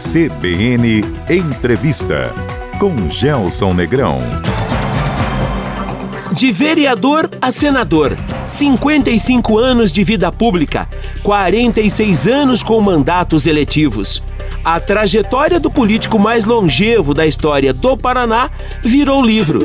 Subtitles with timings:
[0.00, 2.32] CBN Entrevista
[2.78, 4.18] com Gelson Negrão.
[6.32, 8.16] De vereador a senador,
[8.46, 10.88] 55 anos de vida pública,
[11.22, 14.22] 46 anos com mandatos eletivos.
[14.64, 18.50] A trajetória do político mais longevo da história do Paraná
[18.82, 19.60] virou livro.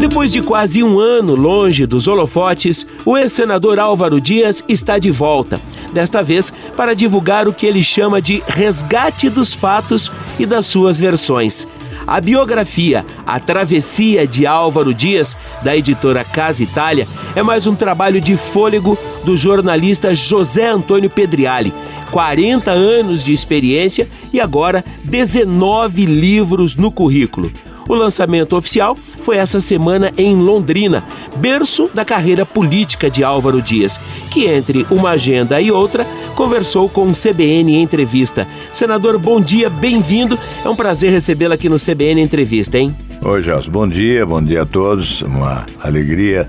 [0.00, 5.60] Depois de quase um ano longe dos holofotes, o ex-senador Álvaro Dias está de volta.
[5.92, 10.98] Desta vez para divulgar o que ele chama de resgate dos fatos e das suas
[10.98, 11.66] versões.
[12.06, 17.06] A biografia A Travessia de Álvaro Dias, da editora Casa Itália,
[17.36, 21.72] é mais um trabalho de fôlego do jornalista José Antônio Pedriali.
[22.10, 27.52] 40 anos de experiência e agora 19 livros no currículo.
[27.88, 31.02] O lançamento oficial foi essa semana em Londrina,
[31.38, 33.98] berço da carreira política de Álvaro Dias,
[34.30, 38.46] que entre uma agenda e outra conversou com o CBN Entrevista.
[38.72, 40.38] Senador, bom dia, bem-vindo.
[40.62, 42.94] É um prazer recebê-lo aqui no CBN Entrevista, hein?
[43.24, 45.22] Oi, Gelson, bom dia, bom dia a todos.
[45.22, 46.48] Uma alegria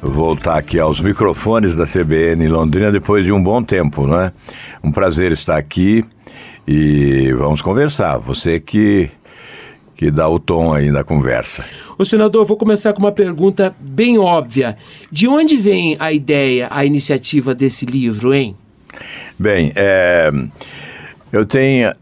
[0.00, 4.32] voltar aqui aos microfones da CBN Londrina depois de um bom tempo, não é?
[4.82, 6.04] Um prazer estar aqui
[6.66, 8.18] e vamos conversar.
[8.18, 9.10] Você que
[9.98, 11.64] que dá o tom aí da conversa.
[11.98, 14.78] O senador, vou começar com uma pergunta bem óbvia.
[15.10, 18.54] De onde vem a ideia, a iniciativa desse livro, hein?
[19.36, 20.30] Bem, é,
[21.32, 21.92] eu tenho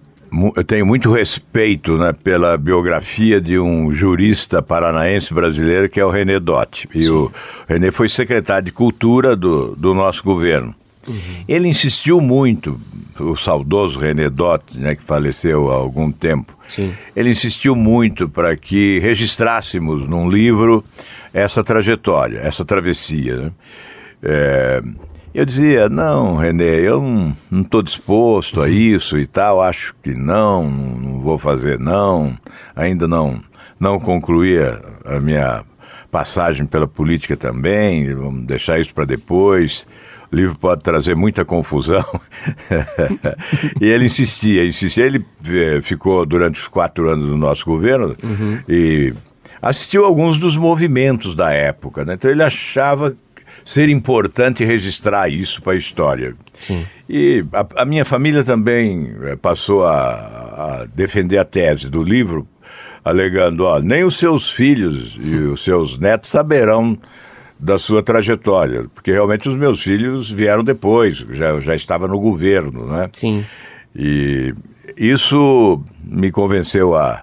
[0.54, 6.10] eu tenho muito respeito né, pela biografia de um jurista paranaense brasileiro que é o
[6.10, 6.86] René Dotti.
[6.94, 7.12] E Sim.
[7.12, 7.32] o
[7.66, 10.74] René foi secretário de Cultura do, do nosso governo.
[11.06, 11.44] Uhum.
[11.46, 12.80] Ele insistiu muito,
[13.18, 16.92] o saudoso René Dott, né, que faleceu há algum tempo, Sim.
[17.14, 20.84] ele insistiu muito para que registrássemos num livro
[21.32, 23.36] essa trajetória, essa travessia.
[23.36, 23.52] Né?
[24.22, 24.82] É,
[25.36, 26.98] eu dizia, não, René, eu
[27.50, 32.34] não estou disposto a isso e tal, acho que não, não vou fazer não,
[32.74, 33.38] ainda não,
[33.78, 35.62] não concluí a, minha
[36.10, 39.86] passagem pela política também, vamos deixar isso para depois
[40.36, 42.04] livro pode trazer muita confusão.
[43.80, 45.06] e ele insistia, insistia.
[45.06, 48.60] Ele eh, ficou durante os quatro anos do nosso governo uhum.
[48.68, 49.12] e
[49.60, 52.04] assistiu alguns dos movimentos da época.
[52.04, 52.14] Né?
[52.14, 53.16] Então ele achava
[53.64, 56.34] ser importante registrar isso para a história.
[56.54, 56.86] Sim.
[57.08, 62.46] E a, a, minha família também eh, passou a, a defender a tese do livro,
[63.04, 66.98] alegando: ó, nem os seus filhos e os seus netos saberão
[67.58, 72.86] da sua trajetória, porque realmente os meus filhos vieram depois, já, já estava no governo,
[72.86, 73.08] né?
[73.12, 73.44] Sim.
[73.94, 74.54] E
[74.96, 77.22] isso me convenceu a,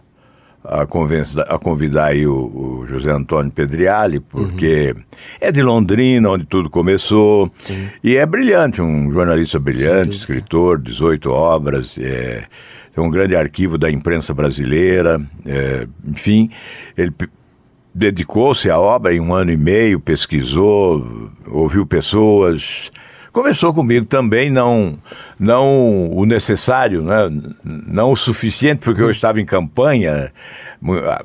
[0.64, 5.04] a, convencer, a convidar aí o, o, José Antônio Pedriali, porque uhum.
[5.40, 7.90] é de Londrina, onde tudo começou, Sim.
[8.04, 12.46] e é brilhante, um jornalista brilhante, escritor, 18 obras, é,
[12.96, 16.50] é um grande arquivo da imprensa brasileira, é, enfim,
[16.98, 17.12] ele
[17.94, 22.92] dedicou-se à obra em um ano e meio, pesquisou, ouviu pessoas.
[23.32, 24.98] Começou comigo também, não,
[25.40, 27.32] não o necessário, né?
[27.64, 30.32] não o suficiente, porque eu estava em campanha,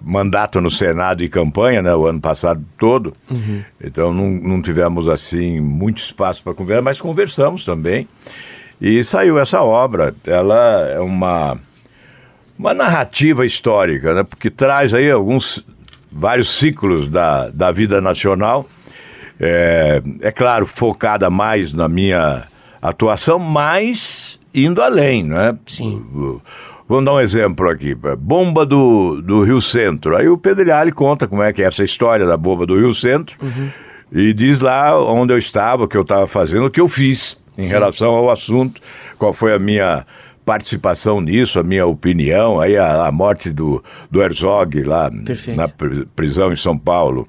[0.03, 1.95] mandato no Senado e campanha, né?
[1.95, 3.15] o ano passado todo.
[3.31, 3.62] Uhum.
[3.83, 8.09] Então não, não tivemos assim muito espaço para conversar, mas conversamos também.
[8.81, 10.15] E saiu essa obra.
[10.25, 11.59] Ela é uma,
[12.59, 14.23] uma narrativa histórica, né?
[14.23, 15.62] porque traz aí alguns
[16.11, 18.67] vários ciclos da, da vida nacional.
[19.41, 22.45] É, é claro, focada mais na minha
[22.83, 25.57] atuação, mas indo além, né?
[25.67, 26.05] Sim.
[26.89, 27.95] Vamos dar um exemplo aqui.
[28.19, 30.17] Bomba do, do Rio Centro.
[30.17, 33.37] Aí o Pedrilhali conta como é que é essa história da bomba do Rio Centro
[33.43, 33.69] uhum.
[34.11, 37.37] e diz lá onde eu estava, o que eu estava fazendo, o que eu fiz
[37.59, 37.71] em Sim.
[37.71, 38.81] relação ao assunto,
[39.19, 40.07] qual foi a minha
[40.49, 45.59] participação nisso, a minha opinião, aí a, a morte do, do Herzog lá Perfeito.
[45.59, 45.69] na
[46.17, 47.29] prisão em São Paulo.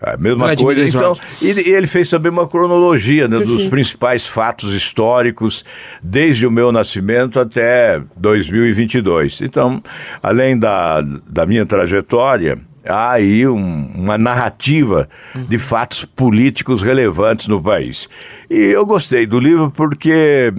[0.00, 0.96] A mesma Vladimir coisa.
[0.96, 5.62] Então, e, e, ele fez também uma cronologia né, dos principais fatos históricos
[6.02, 9.42] desde o meu nascimento até 2022.
[9.42, 9.82] Então,
[10.22, 15.44] além da, da minha trajetória, há aí um, uma narrativa uhum.
[15.44, 18.08] de fatos políticos relevantes no país.
[18.48, 20.52] E eu gostei do livro porque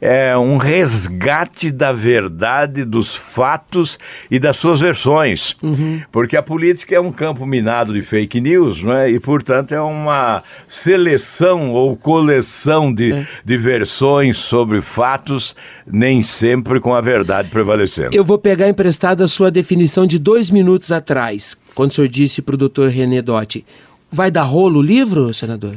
[0.00, 3.98] é um resgate da verdade, dos fatos
[4.30, 5.56] e das suas versões.
[5.62, 6.00] Uhum.
[6.12, 9.10] Porque a política é um campo minado de fake news, não é?
[9.10, 13.26] E, portanto, é uma seleção ou coleção de, é.
[13.44, 15.54] de versões sobre fatos,
[15.86, 18.16] nem sempre com a verdade prevalecendo.
[18.16, 22.42] Eu vou pegar emprestada a sua definição de dois minutos atrás, quando o senhor disse
[22.42, 23.64] para o doutor René Dotti
[24.10, 25.72] Vai dar rolo o livro, senador?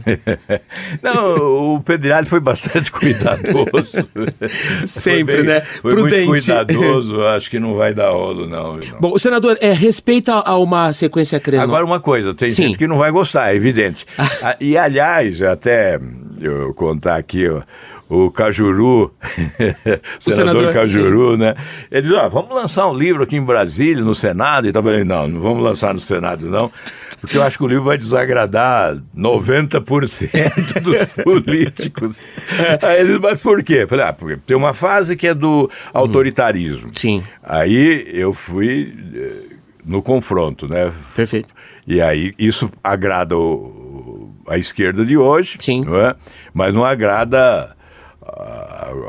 [1.02, 4.08] Não, o Pedrinhalho foi bastante cuidadoso.
[4.86, 5.62] Sempre, bem, né?
[5.82, 6.28] Foi Prudente.
[6.28, 8.78] muito cuidadoso, acho que não vai dar rolo, não.
[8.78, 9.00] não.
[9.00, 11.64] Bom, senador, é, respeita a uma sequência crema.
[11.64, 12.68] Agora uma coisa, tem Sim.
[12.68, 14.06] gente que não vai gostar, é evidente.
[14.18, 16.00] Ah, e aliás, até
[16.40, 17.62] eu contar aqui, ó,
[18.10, 19.12] o Cajuru, o
[20.20, 21.56] senador, senador, Cajuru, né?
[21.92, 24.82] Ele diz, ó, vamos lançar um livro aqui em Brasília, no Senado, e tal.
[24.82, 26.72] Eu falei, não, não vamos lançar no Senado, não.
[27.22, 32.20] Porque eu acho que o livro vai desagradar 90% dos políticos.
[32.82, 33.86] Aí ele, mas por quê?
[33.88, 36.92] Falei, ah, porque tem uma fase que é do autoritarismo.
[36.96, 37.24] Sim.
[37.44, 39.56] Aí eu fui eh,
[39.86, 40.92] no confronto, né?
[41.16, 41.54] Perfeito.
[41.88, 45.84] E aí isso agrada o- a esquerda de hoje, Sim.
[45.86, 46.16] não é?
[46.54, 47.76] mas não agrada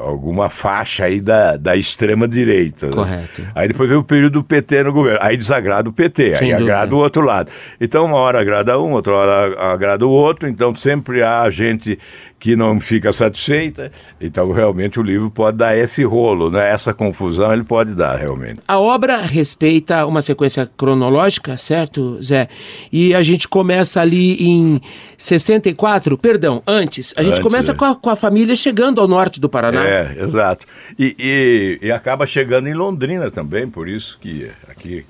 [0.02, 2.86] alguma faixa aí da, da extrema direita.
[2.86, 2.92] né?
[2.92, 3.42] Correto.
[3.54, 5.18] Aí depois vem o período do PT no governo.
[5.22, 6.72] Aí desagrada o PT, Sem aí dúvida.
[6.72, 7.50] agrada o outro lado.
[7.80, 11.98] Então uma hora agrada um, outra hora agrada o outro, então sempre há gente
[12.40, 13.92] que não fica satisfeita.
[14.18, 16.70] Então realmente o livro pode dar esse rolo, né?
[16.72, 18.60] Essa confusão ele pode dar realmente.
[18.66, 22.48] A obra respeita uma sequência cronológica, certo, Zé?
[22.90, 24.80] E a gente começa ali em
[25.18, 27.12] 64, perdão, antes.
[27.16, 27.74] A gente Antes, começa é.
[27.74, 29.86] com, a, com a família chegando ao norte do Paraná.
[29.86, 30.64] É, exato.
[30.98, 35.04] E, e- e acaba chegando em Londrina também, por isso que aqui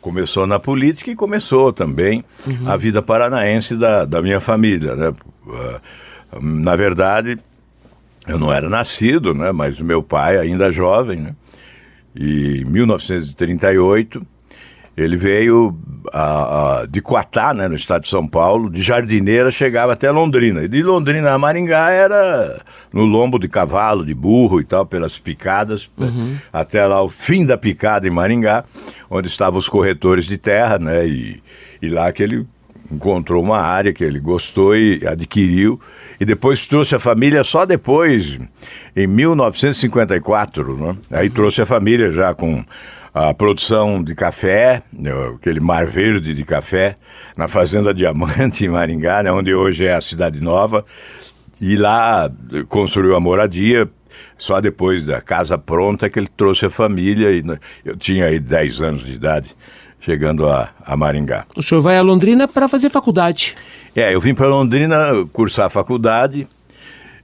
[0.00, 2.24] começou na política e começou também
[2.66, 5.12] a vida paranaense da, da minha família, né?
[5.48, 5.80] Ah,
[6.40, 7.38] Na verdade,
[8.26, 9.52] eu não era nascido, né?
[9.52, 11.34] Mas o meu pai, ainda jovem, né?
[12.14, 14.24] E em 1938
[14.94, 15.74] ele veio
[16.12, 20.62] a, a- de Coatá, né, no estado de São Paulo, de Jardineira chegava até Londrina.
[20.64, 22.60] E de Londrina a Maringá era
[22.92, 25.90] no lombo de cavalo, de burro e tal, pelas picadas,
[26.52, 28.64] até lá o fim da picada em Maringá,
[29.08, 31.42] onde estavam os corretores de terra, né, e,
[31.80, 32.46] e lá que ele
[32.90, 35.80] encontrou uma área que ele gostou e adquiriu.
[36.22, 38.38] E depois trouxe a família só depois,
[38.94, 40.96] em 1954, né?
[41.10, 42.64] Aí trouxe a família já com
[43.12, 46.94] a produção de café, né, aquele mar verde de café,
[47.36, 50.86] na Fazenda Diamante, em Maringá, né, onde hoje é a Cidade Nova.
[51.60, 53.90] E lá eh, construiu a moradia.
[54.38, 57.32] Só depois da casa pronta que ele trouxe a família.
[57.32, 59.56] E né, eu tinha aí 10 anos de idade,
[60.02, 61.44] chegando a, a Maringá.
[61.56, 63.54] O senhor vai a Londrina para fazer faculdade.
[63.94, 64.96] É, eu vim para Londrina
[65.32, 66.46] cursar a faculdade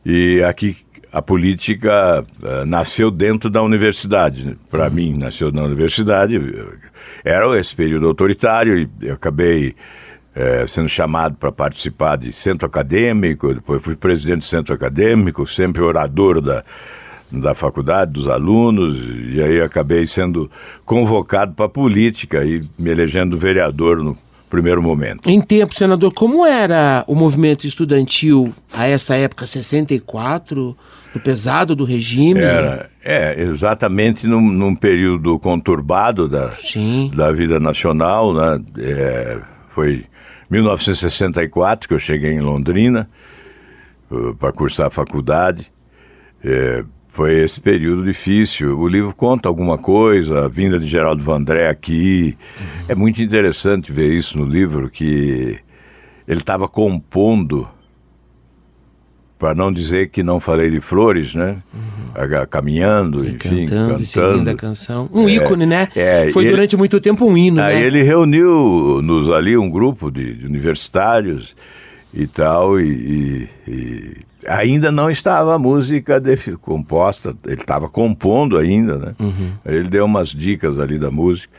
[0.07, 0.77] e aqui
[1.13, 4.59] a política eh, nasceu dentro da universidade.
[4.71, 6.39] Para mim, nasceu na universidade.
[7.25, 9.75] Era esse período autoritário e eu acabei
[10.35, 15.83] eh, sendo chamado para participar de centro acadêmico, depois fui presidente do centro acadêmico, sempre
[15.83, 16.63] orador da,
[17.31, 18.97] da faculdade, dos alunos,
[19.31, 20.51] e aí acabei sendo
[20.85, 24.17] convocado para a política e me elegendo vereador no
[24.49, 25.29] primeiro momento.
[25.29, 30.77] Em tempo, senador, como era o movimento estudantil a essa época, 64,
[31.15, 32.41] no pesado do regime?
[32.41, 37.11] Era, é, exatamente num, num período conturbado da, Sim.
[37.15, 38.61] da vida nacional, né?
[38.79, 39.39] É,
[39.71, 40.07] foi
[40.51, 43.09] 1964 que eu cheguei em Londrina
[44.39, 45.71] para cursar a faculdade.
[46.43, 46.85] É,
[47.19, 48.79] foi esse período difícil.
[48.79, 52.37] O livro conta alguma coisa, a vinda de Geraldo Vandré aqui.
[52.87, 55.59] É muito interessante ver isso no livro, que
[56.29, 57.67] ele estava compondo,
[59.37, 61.61] para não dizer que não falei de flores, né?
[62.15, 64.57] Ah, Caminhando, E enfim, cantando, e seguindo a cantando.
[64.57, 65.11] canção.
[65.13, 65.89] Um É, ícone, né?
[65.97, 67.83] é, Foi e ele- durante muito tempo um hino, Aí né?
[67.85, 71.57] ele reuniu nos ali um grupo de, de universitários
[72.13, 76.21] e tal, e, e- e ainda não estava a música
[76.61, 79.13] composta, ele estava compondo ainda, né?
[79.21, 79.53] Uhum.
[79.65, 81.53] Ele deu umas dicas ali da música.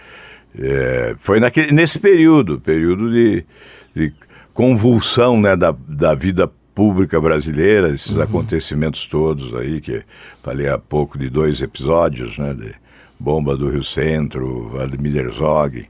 [0.57, 3.45] É, foi naquele, nesse período, período de,
[3.95, 4.11] de
[4.53, 8.23] convulsão né, da, da vida pública brasileira, esses Uhum.
[8.23, 10.01] acontecimentos todos aí, que
[10.41, 12.73] falei há pouco de dois episódios, né, de
[13.19, 15.85] Bomba do Rio Centro, Vladimir Herzog,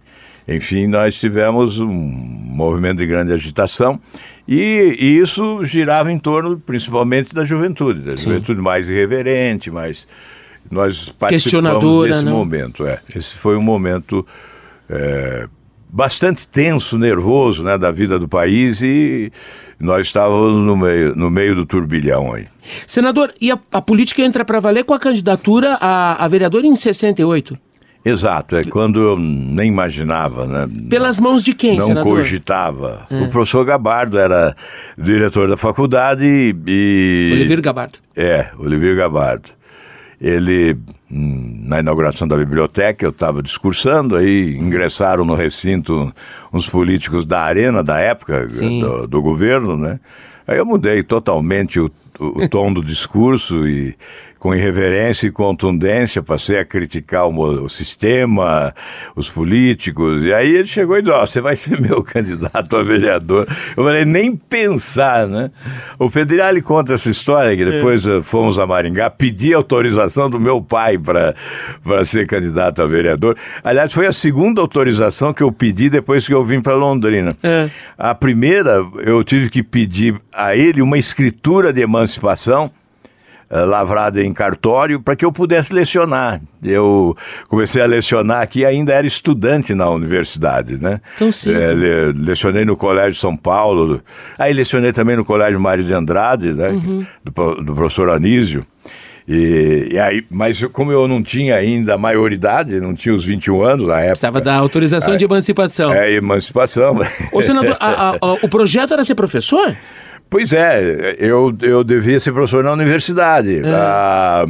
[0.47, 3.99] enfim, nós tivemos um movimento de grande agitação
[4.47, 10.07] e, e isso girava em torno principalmente da juventude, da juventude mais irreverente, mais
[10.69, 12.31] nós participamos Questionadora, desse né?
[12.31, 12.85] momento.
[12.85, 12.99] É.
[13.15, 14.25] Esse foi um momento
[14.89, 15.47] é,
[15.89, 19.31] bastante tenso, nervoso, né, da vida do país e
[19.79, 22.47] nós estávamos no meio, no meio do turbilhão aí.
[22.85, 26.75] Senador, e a, a política entra para valer com a candidatura a, a vereador em
[26.75, 27.57] 68?
[28.03, 30.69] Exato, é quando eu nem imaginava, né?
[30.89, 32.17] Pelas mãos de quem, não senador?
[32.17, 33.05] cogitava.
[33.11, 34.55] O professor Gabardo era
[34.97, 36.25] diretor da faculdade
[36.65, 37.29] e.
[37.33, 37.99] Oliveira Gabardo.
[38.15, 39.49] É, Oliveira Gabardo.
[40.19, 40.77] ele,
[41.11, 46.13] hum, na inauguração da biblioteca, eu estava discursando, aí ingressaram no recinto
[46.53, 49.99] uns políticos da arena da época, do, do, governo, né?
[50.47, 53.95] Aí eu mudei totalmente o, o tom do discurso e
[54.39, 58.73] com irreverência e contundência, passei a criticar o, o, sistema,
[59.13, 62.77] os políticos, e aí ele chegou e disse, ó, oh, você vai ser meu candidato
[62.77, 63.45] a vereador.
[63.75, 65.51] Eu falei, nem pensar, né?
[65.99, 68.21] O Federale conta essa história, que depois é.
[68.21, 71.35] fomos a Maringá, pedi autorização do meu pai para
[72.05, 73.35] ser candidato a vereador.
[73.61, 77.35] Aliás, foi a segunda autorização que eu pedi depois que eu vim para Londrina.
[77.43, 77.69] É.
[77.97, 82.71] A primeira, eu tive que pedir a ele uma escritura de emancipação,
[83.49, 86.39] lavrada em cartório para que eu pudesse lecionar.
[86.63, 91.01] Eu comecei a lecionar aqui ainda era estudante na universidade, né?
[91.15, 91.51] Então sim.
[91.51, 94.01] É, le, lecionei no Colégio São Paulo,
[94.37, 96.69] aí lecionei também no Colégio Mário de Andrade, né?
[96.69, 97.05] Uhum.
[97.23, 98.63] Do, do, professor Anísio.
[99.27, 103.61] E, e, aí, mas como eu não tinha ainda a maioridade, não tinha os 21
[103.61, 104.09] anos na época.
[104.09, 105.93] Precisava da autorização de emancipação.
[105.93, 106.99] É, emancipação.
[107.31, 109.75] Ô, senador, a, a, a, o projeto era ser professor?
[110.29, 113.61] Pois é, eu, eu devia ser professor na universidade.
[113.65, 113.71] É.
[113.71, 114.45] A,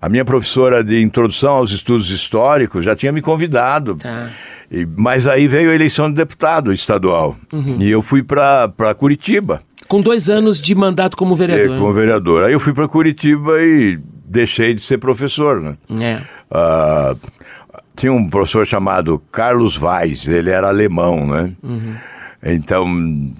[0.00, 3.94] a minha professora de introdução aos estudos históricos já tinha me convidado.
[3.96, 4.30] Tá.
[4.70, 7.36] E, mas aí veio a eleição de deputado estadual.
[7.52, 7.76] Uhum.
[7.80, 9.60] E eu fui para Curitiba.
[9.88, 11.76] Com dois anos de mandato como vereador.
[11.76, 12.44] É, como vereador.
[12.44, 15.60] Aí eu fui para Curitiba e deixei de ser professor.
[15.60, 15.76] Né?
[16.00, 16.20] É.
[16.50, 17.16] Uh,
[17.94, 21.52] tinha um professor chamado Carlos Weiss, ele era alemão, né?
[21.62, 21.94] Uhum.
[22.52, 22.86] Então,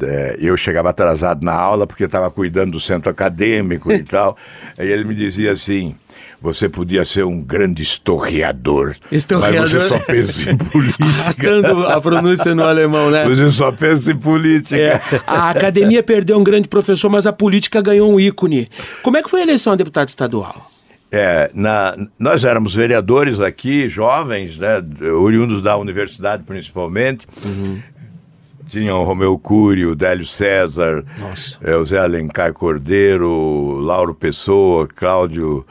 [0.03, 4.37] é, eu chegava atrasado na aula porque estava cuidando do centro acadêmico e tal.
[4.77, 5.95] Aí ele me dizia assim:
[6.41, 9.61] você podia ser um grande historiador, historiador.
[9.61, 11.05] mas você só pensa em política.
[11.05, 13.25] Arrastando a pronúncia no alemão, né?
[13.27, 14.77] Você só pensa em política.
[14.77, 15.01] É.
[15.27, 18.69] A academia perdeu um grande professor, mas a política ganhou um ícone.
[19.03, 20.71] Como é que foi a eleição a deputado estadual?
[21.13, 27.27] É, na, nós éramos vereadores aqui, jovens, né, oriundos da universidade principalmente.
[27.45, 27.81] Uhum
[28.69, 31.05] tinham Romeu Cury, o Délio César,
[31.63, 35.65] é, o Zé Alencar Cordeiro, Lauro Pessoa, Cláudio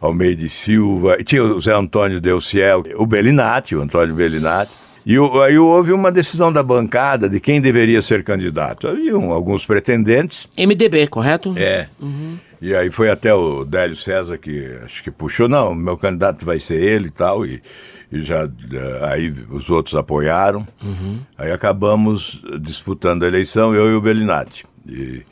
[0.00, 4.81] Almeida Silva, e tinha o Zé Antônio Delciel, o Bellinati, o Antônio Bellinati.
[5.04, 8.86] E aí houve uma decisão da bancada de quem deveria ser candidato.
[8.86, 10.46] Havia alguns pretendentes.
[10.56, 11.54] MDB, correto?
[11.56, 11.88] É.
[12.00, 12.38] Uhum.
[12.60, 16.60] E aí foi até o Délio César que acho que puxou, não, meu candidato vai
[16.60, 17.44] ser ele e tal.
[17.44, 17.60] E,
[18.12, 20.66] e já eh, aí os outros apoiaram.
[20.80, 21.18] Uhum.
[21.36, 24.62] Aí acabamos disputando a eleição, eu e o Bellinati.
[24.88, 25.22] E,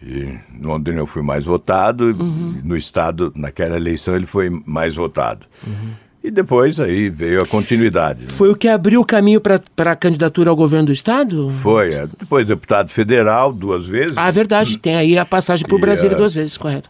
[0.00, 2.60] e no Londrina eu fui mais votado, uhum.
[2.62, 5.46] no estado, naquela eleição, ele foi mais votado.
[5.66, 6.01] Uhum.
[6.22, 8.22] E depois aí veio a continuidade.
[8.22, 8.28] Né?
[8.28, 11.50] Foi o que abriu o caminho para a candidatura ao governo do estado?
[11.50, 11.92] Foi.
[11.94, 12.06] É.
[12.18, 14.16] Depois deputado federal duas vezes.
[14.16, 14.78] Ah, verdade.
[14.78, 16.88] Tem aí a passagem por Brasília duas vezes, correto.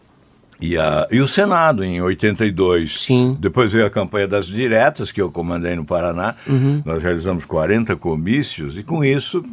[0.61, 3.01] E, a, e o Senado, em 82.
[3.01, 3.35] Sim.
[3.39, 6.35] Depois veio a campanha das diretas, que eu comandei no Paraná.
[6.47, 6.81] Uhum.
[6.85, 9.43] Nós realizamos 40 comícios, e com isso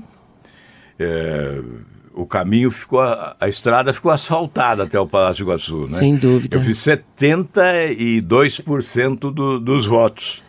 [0.99, 1.61] é,
[2.14, 5.83] o caminho ficou, a, a, estrada ficou asfaltada até o Palácio Iguaçu.
[5.83, 5.93] Né?
[5.93, 6.57] Sem dúvida.
[6.57, 10.43] Eu fiz 72% do, dos votos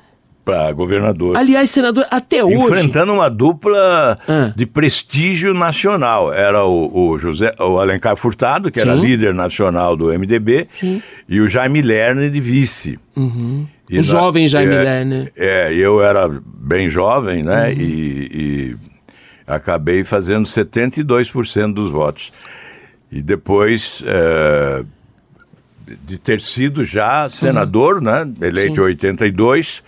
[0.44, 1.38] para governador.
[1.38, 2.56] Aliás, senador, até hoje.
[2.56, 4.52] Enfrentando uma dupla ah.
[4.56, 6.34] de prestígio nacional.
[6.34, 8.90] Era o, o, José, o Alencar Furtado, que Sim.
[8.90, 11.02] era líder nacional do MDB, Sim.
[11.30, 12.98] e o Jaime Lerner de vice.
[13.16, 13.68] Uhum.
[13.90, 15.32] o na, jovem Jaime é, Lerner.
[15.38, 17.68] É, eu era bem jovem, né?
[17.68, 17.80] Uhum.
[17.80, 18.76] E, e
[19.56, 22.32] acabei fazendo 72% dos votos.
[23.12, 24.04] E depois.
[24.06, 24.84] É,
[26.06, 28.04] de ter sido já senador, uhum.
[28.04, 29.84] né, eleito em 82,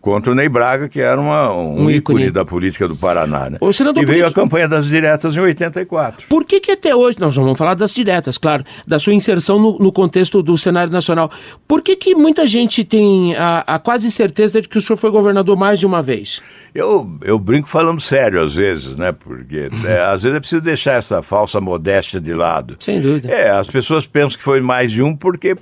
[0.00, 2.20] contra o Ney Braga, que era uma, um, um ícone.
[2.22, 2.30] ícone.
[2.30, 3.50] da política do Paraná.
[3.50, 3.58] Né?
[3.72, 4.30] Senador, e veio que...
[4.30, 6.26] a campanha das diretas em 84.
[6.28, 9.78] Por que, que até hoje, nós vamos falar das diretas, claro, da sua inserção no,
[9.78, 11.30] no contexto do cenário nacional,
[11.66, 15.10] por que, que muita gente tem a, a, quase certeza de que o senhor foi
[15.10, 16.40] governador mais de uma vez?
[16.74, 19.12] Eu, eu brinco falando sério às vezes, né?
[19.12, 22.76] Porque é, às vezes é preciso deixar essa falsa modéstia de lado.
[22.80, 23.30] Sem dúvida.
[23.30, 25.56] É, as pessoas pensam que foi mais de um porque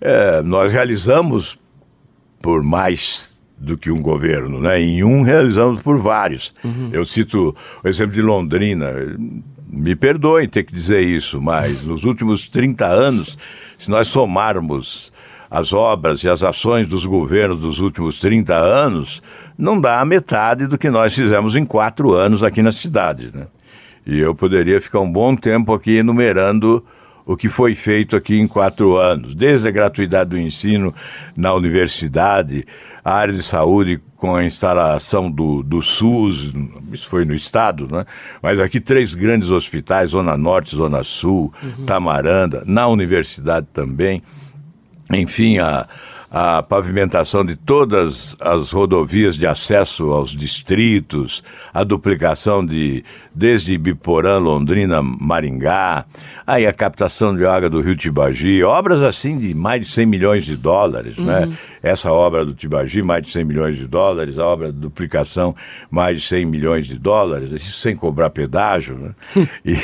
[0.00, 1.58] é, nós realizamos
[2.40, 3.33] por mais
[3.64, 4.80] do que um governo, né?
[4.80, 6.52] Em um realizamos por vários.
[6.64, 6.90] Uhum.
[6.92, 8.92] Eu cito o exemplo de Londrina.
[9.68, 13.36] Me perdoem ter que dizer isso, mas nos últimos 30 anos,
[13.78, 15.12] se nós somarmos
[15.50, 19.22] as obras e as ações dos governos dos últimos 30 anos,
[19.56, 23.30] não dá a metade do que nós fizemos em quatro anos aqui na cidade.
[23.32, 23.46] Né?
[24.06, 26.84] E eu poderia ficar um bom tempo aqui enumerando
[27.26, 30.94] o que foi feito aqui em quatro anos, desde a gratuidade do ensino
[31.36, 32.66] na universidade,
[33.04, 36.52] a área de saúde com a instalação do, do SUS,
[36.92, 38.04] isso foi no estado, né?
[38.42, 41.84] mas aqui três grandes hospitais, Zona Norte, Zona Sul, uhum.
[41.84, 44.22] Tamaranda, na universidade também.
[45.12, 45.86] enfim, a,
[46.36, 54.38] a pavimentação de todas as rodovias de acesso aos distritos, a duplicação de desde Ibiporã,
[54.38, 56.04] Londrina, Maringá,
[56.44, 60.44] aí a captação de água do Rio Tibagi, obras assim de mais de 100 milhões
[60.44, 61.40] de dólares, né?
[61.40, 61.50] uhum.
[61.50, 61.56] né?
[61.82, 65.54] Essa obra do Tibagi, mais de 100 milhões de dólares, a obra de duplicação,
[65.90, 69.14] mais de 100 milhões de dólares, isso sem cobrar pedágio, né?
[69.64, 69.74] e,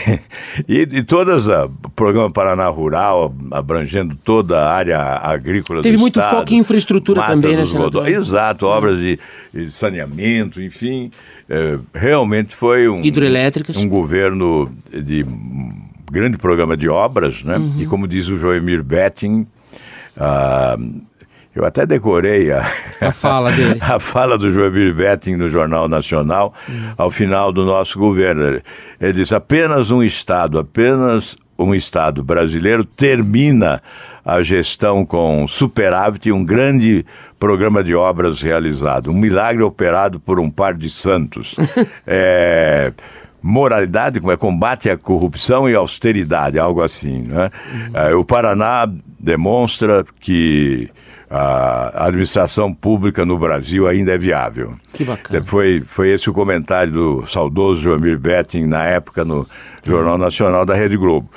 [0.67, 6.19] e, e todas, o programa Paraná Rural, abrangendo toda a área agrícola Teve do muito
[6.19, 8.09] estado, foco em infraestrutura também, né, senador?
[8.09, 9.19] Exato, obras de,
[9.53, 11.11] de saneamento, enfim,
[11.49, 13.77] é, realmente foi um, Hidroelétricas.
[13.77, 15.25] um governo de
[16.11, 17.57] grande programa de obras, né?
[17.57, 17.77] Uhum.
[17.79, 19.47] E como diz o Joemir Betting,
[20.17, 21.03] uh,
[21.55, 22.65] eu até decorei a,
[23.01, 23.79] a fala dele.
[23.83, 26.93] a fala do Joemir Betting no Jornal Nacional uhum.
[26.97, 28.61] ao final do nosso governo.
[29.01, 33.83] Ele diz: apenas um Estado, apenas um Estado brasileiro termina
[34.25, 37.05] a gestão com superávit e um grande
[37.39, 39.11] programa de obras realizado.
[39.11, 41.57] Um milagre operado por um par de santos.
[42.07, 42.93] é,
[43.43, 47.23] moralidade, como é combate à corrupção e austeridade, algo assim.
[47.23, 47.51] Né?
[47.73, 47.91] Uhum.
[47.95, 48.89] É, o Paraná
[49.19, 50.91] demonstra que
[51.33, 54.75] a administração pública no Brasil ainda é viável.
[54.93, 55.45] Que bacana.
[55.45, 59.47] Foi, foi esse o comentário do saudoso Joamir Betting na época no
[59.85, 61.31] Jornal Nacional da Rede Globo.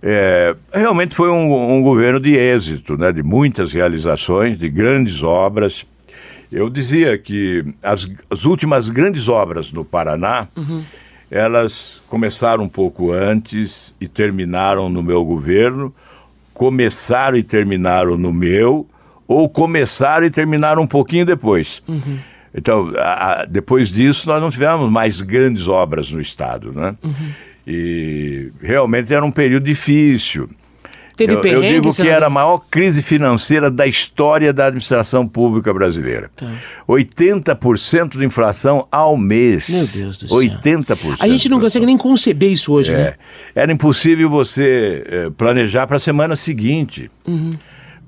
[0.00, 5.84] É, realmente foi um, um, governo de êxito, né, de muitas realizações, de grandes obras.
[6.50, 10.84] Eu dizia que as, as últimas grandes obras no Paraná, uhum.
[11.28, 15.92] elas começaram um pouco antes e terminaram no meu governo,
[16.54, 18.86] começaram e terminaram no meu,
[19.30, 21.80] ou começaram e terminaram um pouquinho depois.
[21.86, 22.18] Uhum.
[22.52, 26.96] Então, a, a, depois disso, nós não tivemos mais grandes obras no Estado, né?
[27.00, 27.30] Uhum.
[27.64, 30.50] E realmente era um período difícil.
[31.16, 35.72] Teve eu, eu digo que era a maior crise financeira da história da administração pública
[35.72, 36.28] brasileira.
[36.34, 36.50] Tá.
[36.88, 39.68] 80% de inflação ao mês.
[39.68, 40.38] Meu Deus do céu.
[40.38, 41.16] 80%.
[41.20, 42.96] A gente não consegue nem conceber isso hoje, é.
[42.96, 43.14] né?
[43.54, 47.08] Era impossível você eh, planejar para a semana seguinte.
[47.24, 47.52] Uhum.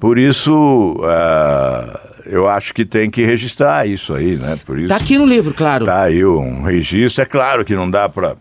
[0.03, 4.59] Por isso, uh, eu acho que tem que registrar isso aí, né?
[4.67, 5.85] Por isso, tá aqui no livro, claro.
[5.85, 7.23] Tá aí um registro.
[7.23, 8.35] É claro que não dá para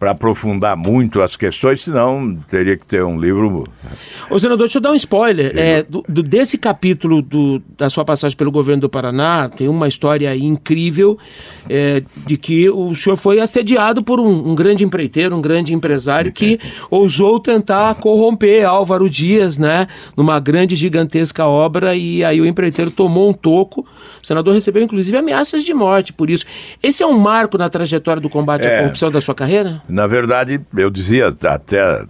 [0.00, 3.68] para aprofundar muito as questões, senão teria que ter um livro.
[4.30, 5.52] Ô, senador, deixa eu dar um spoiler.
[5.54, 9.86] É, do, do, desse capítulo do, da sua passagem pelo governo do Paraná, tem uma
[9.86, 11.18] história incrível
[11.68, 16.32] é, de que o senhor foi assediado por um, um grande empreiteiro, um grande empresário
[16.32, 16.58] que
[16.90, 19.86] ousou tentar corromper Álvaro Dias, né,
[20.16, 23.86] numa grande, gigantesca obra, e aí o empreiteiro tomou um toco.
[24.22, 26.46] O senador recebeu, inclusive, ameaças de morte por isso.
[26.82, 28.76] Esse é um marco na trajetória do combate é.
[28.76, 29.82] à corrupção da sua carreira?
[29.90, 32.04] Na verdade, eu dizia até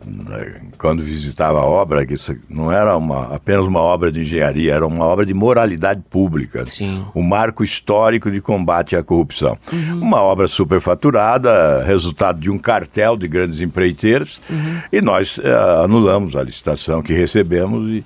[0.79, 4.87] quando visitava a obra que isso não era uma, apenas uma obra de engenharia, era
[4.87, 6.65] uma obra de moralidade pública.
[6.67, 7.05] Sim.
[7.15, 9.59] Um marco histórico de combate à corrupção.
[9.73, 10.01] Uhum.
[10.01, 14.81] Uma obra superfaturada, resultado de um cartel de grandes empreiteiros, uhum.
[14.93, 18.05] e nós uh, anulamos a licitação que recebemos e,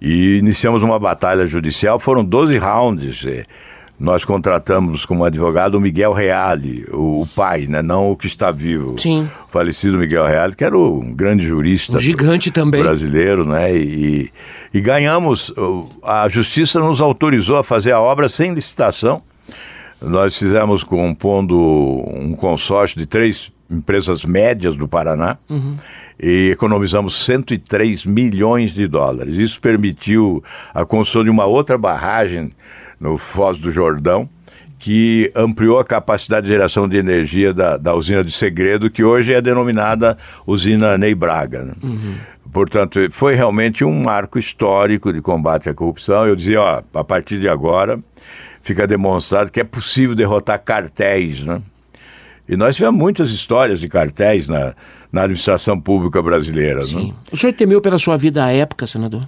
[0.00, 1.98] e iniciamos uma batalha judicial.
[1.98, 3.24] Foram 12 rounds.
[3.26, 3.44] Eh,
[4.00, 7.82] nós contratamos como advogado o Miguel Reale, o, pai, né?
[7.82, 8.98] não o que está vivo.
[8.98, 9.28] Sim.
[9.46, 11.96] O falecido Miguel Reale, que era um grande jurista.
[11.96, 12.82] Um gigante também.
[12.82, 13.76] Brasileiro, né?
[13.76, 14.30] E,
[14.72, 15.52] e ganhamos.
[16.02, 19.22] A justiça nos autorizou a fazer a obra sem licitação.
[20.00, 25.36] Nós fizemos compondo um consórcio de três empresas médias do Paraná.
[25.46, 25.76] Uhum
[26.22, 29.38] e economizamos 103 milhões de dólares.
[29.38, 32.52] Isso permitiu a construção de uma outra barragem
[33.00, 34.28] no Foz do Jordão,
[34.78, 39.32] que ampliou a capacidade de geração de energia da, da usina de Segredo, que hoje
[39.32, 41.64] é denominada usina Ney Braga.
[41.64, 41.74] Né?
[41.82, 42.14] Uhum.
[42.52, 46.26] Portanto, foi realmente um marco histórico de combate à corrupção.
[46.26, 48.00] Eu dizia, ó, a partir de agora
[48.62, 51.62] fica demonstrado que é possível derrotar cartéis, né?
[52.48, 54.74] E nós tivemos muitas histórias de cartéis na,
[55.12, 56.82] na administração pública brasileira.
[56.82, 57.08] Sim.
[57.08, 57.14] Né?
[57.30, 59.20] O senhor temeu pela sua vida à época, senador?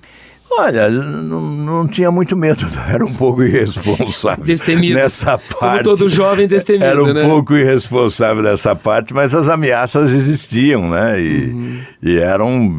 [0.54, 4.44] Olha, não, não tinha muito medo, era um pouco irresponsável.
[4.44, 4.96] Destemido.
[4.96, 5.54] Nessa parte.
[5.54, 7.24] Como todo jovem destemido, Era um né?
[7.24, 11.20] pouco irresponsável nessa parte, mas as ameaças existiam, né?
[11.20, 11.80] E, uhum.
[12.02, 12.70] e eram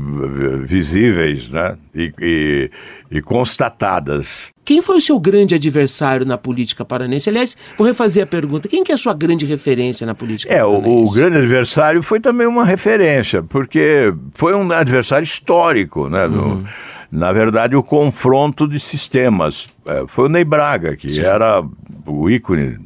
[0.66, 1.76] visíveis, né?
[1.96, 2.72] E, e,
[3.12, 4.52] e, constatadas.
[4.66, 7.30] Quem foi o seu grande adversário na política paranense?
[7.30, 8.68] Aliás, vou refazer a pergunta.
[8.68, 10.90] Quem que é a sua grande referência na política é, paranense?
[10.90, 16.26] O, o grande adversário foi também uma referência, porque foi um adversário histórico, né?
[16.26, 16.64] Uhum.
[17.14, 19.70] Na verdade, o confronto de sistemas.
[19.86, 21.22] É, foi o Ney Braga, que Sim.
[21.22, 21.64] era
[22.08, 22.80] o ícone.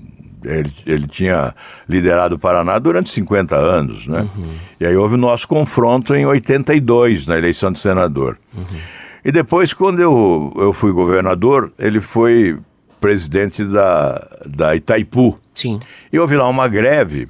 [0.44, 1.56] Ele, ele tinha
[1.88, 4.22] liderado o Paraná durante 50 anos, né?
[4.22, 4.54] Uhum.
[4.82, 8.38] E aí houve o nosso confronto em 82, na eleição de senador.
[8.54, 8.78] Uhum.
[9.24, 12.58] E depois, quando eu, eu fui governador, ele foi
[13.00, 15.40] presidente da, da Itaipu.
[15.56, 15.80] Sim.
[16.12, 17.30] E houve lá uma greve.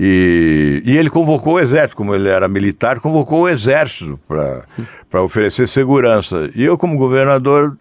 [0.00, 5.66] E, e ele convocou o exército, como ele era militar, convocou o exército para oferecer
[5.66, 6.48] segurança.
[6.54, 7.76] E eu, como governador,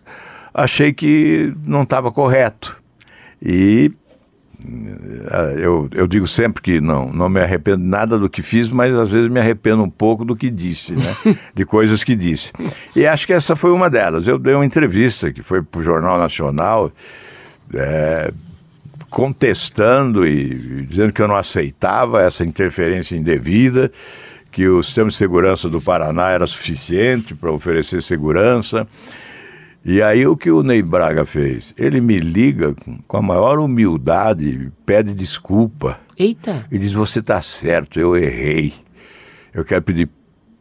[0.51, 2.81] achei que não estava correto.
[3.39, 3.91] E
[4.65, 8.95] eh, eu, eu digo sempre que não, não me arrependo nada do que fiz, mas
[8.95, 11.15] às vezes me arrependo um pouco do que disse, né?
[11.53, 12.51] de coisas que disse.
[12.95, 14.27] E acho que essa foi uma delas.
[14.27, 16.91] Eu dei uma entrevista que foi para o Jornal Nacional,
[17.75, 18.33] é,
[19.09, 23.91] contestando e dizendo que eu não aceitava essa interferência indevida,
[24.51, 28.87] que o sistema de segurança do Paraná era suficiente para oferecer segurança
[29.89, 31.73] e aí o que o Ney Braga fez?
[31.77, 32.75] Ele me liga
[33.07, 35.97] com a maior humildade, pede desculpa.
[36.17, 36.65] Eita!
[36.69, 38.73] E diz: Você está certo, eu errei.
[39.53, 40.09] Eu quero pedir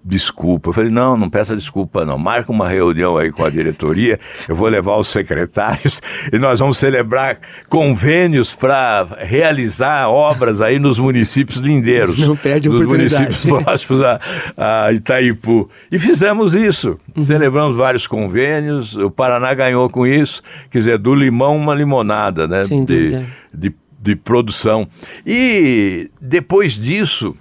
[0.07, 0.69] desculpa.
[0.69, 2.17] Eu falei, não, não peça desculpa não.
[2.17, 6.01] Marca uma reunião aí com a diretoria, eu vou levar os secretários
[6.33, 7.39] e nós vamos celebrar
[7.69, 12.19] convênios para realizar obras aí nos municípios lindeiros.
[12.19, 13.23] Não perde a nos oportunidade.
[13.23, 14.21] municípios próximos a,
[14.57, 15.69] a Itaipu.
[15.91, 16.97] E fizemos isso.
[17.17, 17.23] Uhum.
[17.23, 20.41] Celebramos vários convênios, o Paraná ganhou com isso,
[20.71, 22.63] quer dizer, do limão uma limonada, né?
[22.65, 23.27] Sem de, dúvida.
[23.53, 24.87] de, de produção.
[25.27, 27.35] E depois disso,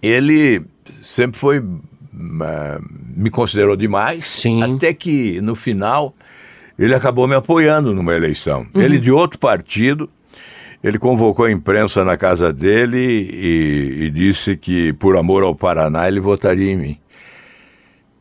[0.00, 0.62] ele
[1.02, 1.82] sempre foi uh,
[3.16, 4.62] me considerou demais, Sim.
[4.62, 6.14] até que no final
[6.78, 8.66] ele acabou me apoiando numa eleição.
[8.74, 8.80] Uhum.
[8.80, 10.08] Ele de outro partido,
[10.82, 16.08] ele convocou a imprensa na casa dele e, e, disse que por amor ao Paraná
[16.08, 16.98] ele votaria em mim.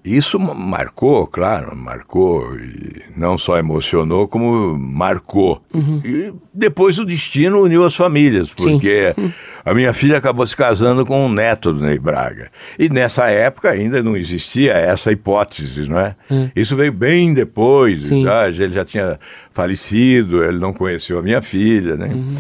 [0.03, 5.61] Isso marcou, claro, marcou, e não só emocionou, como marcou.
[5.71, 6.01] Uhum.
[6.03, 9.33] E depois o destino uniu as famílias, porque Sim.
[9.63, 12.49] A minha filha acabou se casando com um neto do Ney Braga.
[12.77, 16.15] E nessa época ainda não existia essa hipótese, não é?
[16.29, 16.49] Uhum.
[16.55, 19.19] Isso veio bem depois, já, ele já tinha
[19.51, 22.07] falecido, ele não conheceu a minha filha, né?
[22.07, 22.35] Uhum.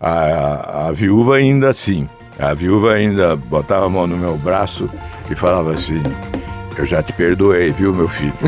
[0.00, 2.06] A, a viúva ainda assim,
[2.38, 4.90] a viúva ainda botava a mão no meu braço
[5.30, 6.02] e falava assim
[6.78, 8.34] eu já te perdoei, viu, meu filho?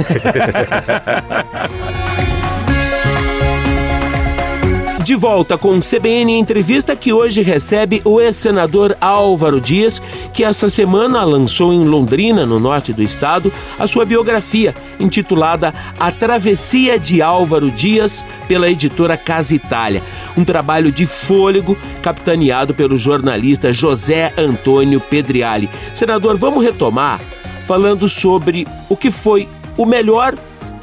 [5.09, 10.03] De volta com CBN Entrevista, que hoje recebe o ex-senador Álvaro Dias,
[10.35, 16.13] que essa semana lançou em Londrina, no norte do estado, a sua biografia, intitulada A
[16.13, 20.03] Travessia de Álvaro Dias, pela editora Casa Itália.
[20.37, 25.71] Um trabalho de fôlego, capitaneado pelo jornalista José Antônio Pedriali.
[25.95, 27.19] Senador, vamos retomar
[27.67, 30.35] falando sobre o que foi o melhor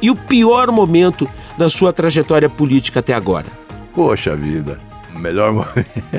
[0.02, 3.65] e o pior momento da sua trajetória política até agora.
[3.96, 4.78] Poxa vida.
[5.14, 5.66] O melhor,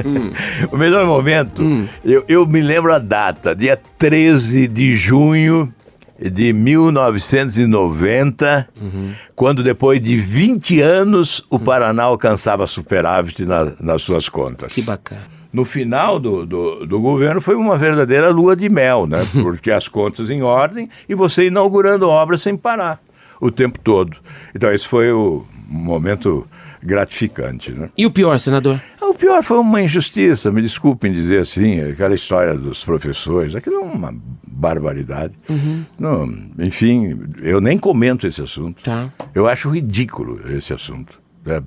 [0.03, 0.31] hum.
[0.73, 1.87] o melhor momento, hum.
[2.03, 5.71] eu, eu me lembro a data, dia 13 de junho
[6.19, 9.13] de 1990, uhum.
[9.35, 14.73] quando depois de 20 anos o Paraná alcançava superávit na, nas suas contas.
[14.73, 19.25] Que bacana no final do, do, do, governo foi uma verdadeira lua de mel, né?
[19.41, 22.99] Porque as contas em ordem e você inaugurando obras sem parar
[23.39, 24.17] o tempo todo.
[24.53, 26.45] Então esse foi o momento
[26.81, 27.89] gratificante, né?
[27.97, 28.81] E o pior, senador?
[29.01, 33.79] O pior foi uma injustiça, me desculpem dizer assim, aquela história dos professores, aquilo é
[33.79, 34.13] uma
[34.47, 35.33] barbaridade.
[35.49, 35.85] Uhum.
[35.99, 36.27] Não,
[36.59, 38.83] enfim, eu nem comento esse assunto.
[38.83, 39.11] Tá.
[39.33, 41.19] Eu acho ridículo esse assunto.
[41.45, 41.61] É,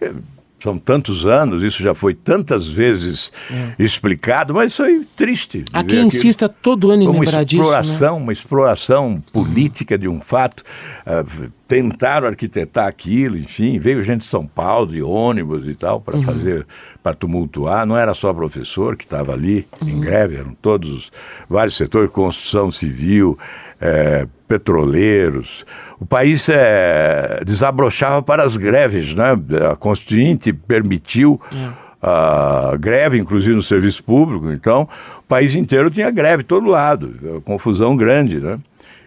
[0.00, 0.12] é,
[0.64, 3.74] são tantos anos, isso já foi tantas vezes é.
[3.78, 5.62] explicado, mas foi triste.
[5.70, 7.62] Há quem insista todo ano em uma lembrar disso.
[7.62, 8.22] Exploração, né?
[8.22, 10.62] Uma exploração política de um fato.
[11.06, 16.16] Uh, tentaram arquitetar aquilo, enfim, veio gente de São Paulo, de ônibus e tal, para
[16.16, 16.22] uhum.
[16.22, 16.66] fazer,
[17.02, 17.84] para tumultuar.
[17.84, 19.88] Não era só professor que estava ali uhum.
[19.88, 21.12] em greve, eram todos os
[21.48, 23.38] vários setores, construção civil,
[23.80, 25.64] é, petroleiros.
[25.98, 29.32] O país é, desabrochava para as greves, né?
[29.70, 31.40] A Constituinte permitiu.
[31.54, 31.84] É.
[32.06, 34.86] A greve, inclusive no serviço público, então
[35.20, 38.58] o país inteiro tinha greve, todo lado, confusão grande, né?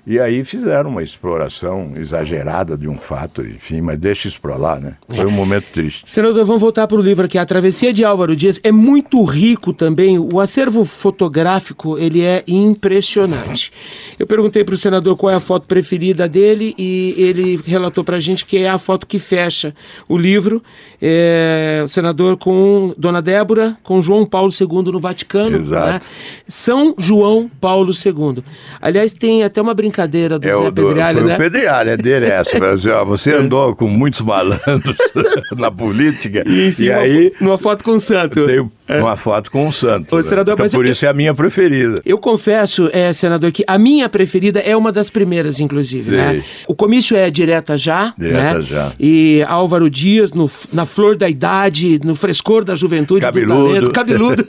[0.09, 4.79] E aí fizeram uma exploração exagerada de um fato, enfim, mas deixa isso para lá,
[4.79, 4.95] né?
[5.09, 6.05] Foi um momento triste.
[6.07, 7.37] Senador, vamos voltar para o livro aqui.
[7.37, 10.17] A Travessia de Álvaro Dias é muito rico também.
[10.17, 13.69] O acervo fotográfico, ele é impressionante.
[14.17, 18.15] Eu perguntei para o senador qual é a foto preferida dele e ele relatou para
[18.15, 19.75] a gente que é a foto que fecha
[20.07, 20.63] o livro.
[21.01, 25.57] É, o senador com Dona Débora, com João Paulo II no Vaticano.
[25.57, 25.91] Exato.
[25.91, 26.01] Né?
[26.47, 28.41] São João Paulo II.
[28.81, 31.33] Aliás, tem até uma brincadeira brincadeira do É Zé Pedrealha, né?
[31.33, 32.57] o Pedrealha, é dele essa.
[33.05, 34.95] Você andou com muitos malandros
[35.57, 38.45] na política e, Enfim, uma aí numa foto com o santo.
[38.45, 38.67] tem
[38.99, 40.13] uma foto com o Santos.
[40.13, 40.23] Ô, né?
[40.23, 42.01] senador, então, por eu- isso é a minha preferida.
[42.05, 46.05] Eu confesso, é, senador, que a minha preferida é uma das primeiras, inclusive.
[46.11, 46.17] Sei.
[46.17, 46.43] Né?
[46.67, 48.13] O comício é direta já.
[48.17, 48.61] Direta né?
[48.63, 48.93] já.
[48.99, 53.61] E Álvaro Dias, no- na flor da idade, no frescor da juventude, Cabeludo.
[53.63, 54.45] do talento, cabeludo.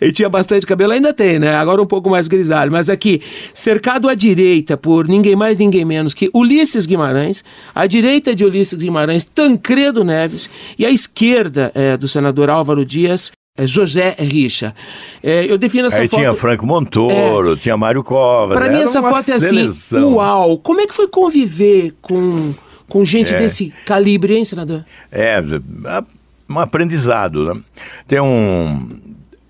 [0.00, 1.54] Ele tinha bastante cabelo, ainda tem, né?
[1.56, 2.70] Agora um pouco mais grisalho.
[2.70, 3.20] Mas aqui,
[3.52, 4.33] cercado à direita
[4.80, 7.44] por ninguém mais, ninguém menos que Ulisses Guimarães,
[7.74, 13.32] à direita de Ulisses Guimarães, Tancredo Neves, e à esquerda é, do senador Álvaro Dias,
[13.56, 14.74] é, José Richa.
[15.22, 16.18] É, eu defino essa Aí foto...
[16.18, 18.56] tinha Franco Montoro, tinha Mário Covas.
[18.58, 20.58] Pra mim, essa foto é assim, uau!
[20.58, 22.52] Como é que foi conviver com,
[22.88, 24.84] com gente desse calibre, hein, senador?
[25.12, 25.42] É,
[25.86, 26.04] a-
[26.48, 27.60] um aprendizado, né?
[28.06, 28.90] Tem um...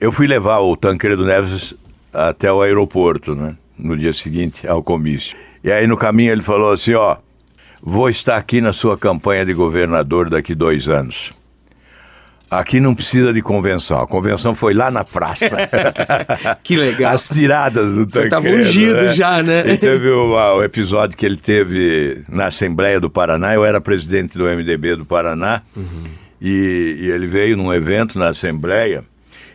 [0.01, 1.75] Eu fui levar o Tancredo Neves
[2.13, 3.57] até o aeroporto, né?
[3.79, 5.37] No dia seguinte ao comício.
[5.63, 7.17] E aí no caminho ele falou assim, ó,
[7.83, 11.33] vou estar aqui na sua campanha de governador daqui dois anos.
[12.51, 14.01] Aqui não precisa de convenção.
[14.01, 15.57] A convenção foi lá na praça.
[16.63, 17.13] Que legal.
[17.13, 18.31] As tiradas do Você Tancredo.
[18.31, 19.65] tava ungido já, né?
[19.73, 23.55] E teve o, o episódio que ele teve na Assembleia do Paraná.
[23.55, 25.63] Eu era presidente do MDB do Paraná.
[26.41, 29.03] E, e ele veio num evento na Assembleia.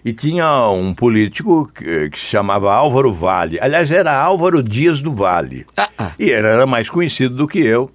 [0.03, 3.59] E tinha um político que, que se chamava Álvaro Vale.
[3.62, 5.65] Aliás, era Álvaro Dias do Vale.
[5.75, 6.12] Ah, ah.
[6.17, 7.91] E ele era mais conhecido do que eu.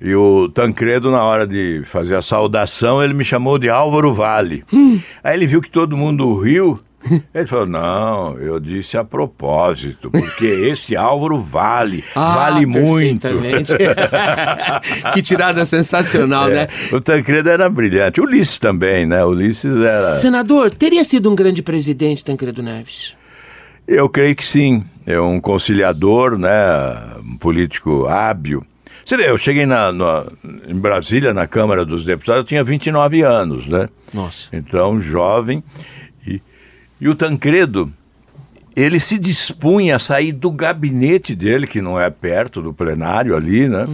[0.00, 4.62] E o Tancredo, na hora de fazer a saudação, ele me chamou de Álvaro Vale.
[4.72, 5.00] Hum.
[5.22, 6.78] Aí ele viu que todo mundo riu.
[7.34, 13.26] Ele falou: Não, eu disse a propósito, porque esse Álvaro vale, Ah, vale muito.
[15.12, 16.68] que tirada sensacional, né?
[16.92, 18.20] O Tancredo era brilhante.
[18.20, 19.24] O Ulisses também, né?
[19.24, 20.14] Ulisses era.
[20.20, 23.14] Senador, teria sido um grande presidente, Tancredo Neves?
[23.86, 24.82] Eu creio que sim.
[25.06, 26.50] É um conciliador, né?
[27.22, 28.64] Um político hábil.
[29.04, 30.24] Você vê, eu cheguei na, na-
[30.66, 33.86] em Brasília, na Câmara dos Deputados, eu tinha 29 anos, né?
[34.14, 34.48] Nossa.
[34.50, 35.62] Então, jovem.
[37.04, 37.92] E, o Tancredo,
[38.74, 43.68] ele se dispunha a sair do gabinete dele, que não é perto do plenário ali,
[43.68, 43.86] né?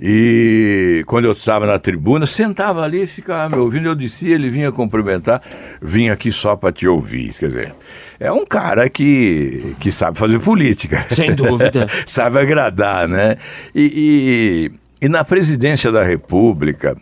[0.00, 3.88] E quando eu estava na tribuna, sentava ali e ficava me ouvindo.
[3.88, 5.42] Eu descia, ele vinha cumprimentar,
[5.82, 7.34] vinha aqui só para te ouvir.
[7.34, 7.74] Quer dizer,
[8.20, 11.04] é um cara que, que sabe fazer política.
[11.10, 11.88] Sem dúvida.
[12.06, 13.38] sabe agradar, né?
[13.74, 14.70] E,
[15.02, 16.96] e, e na presidência da República,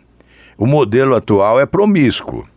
[0.57, 2.47] o modelo atual é promíscuo.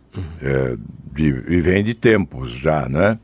[0.41, 0.75] É,
[1.17, 3.17] de- e vem de tempos já, né?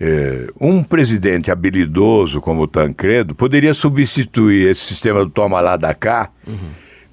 [0.00, 5.94] É, um presidente habilidoso como o Tancredo poderia substituir esse sistema do toma lá da
[5.94, 6.30] cá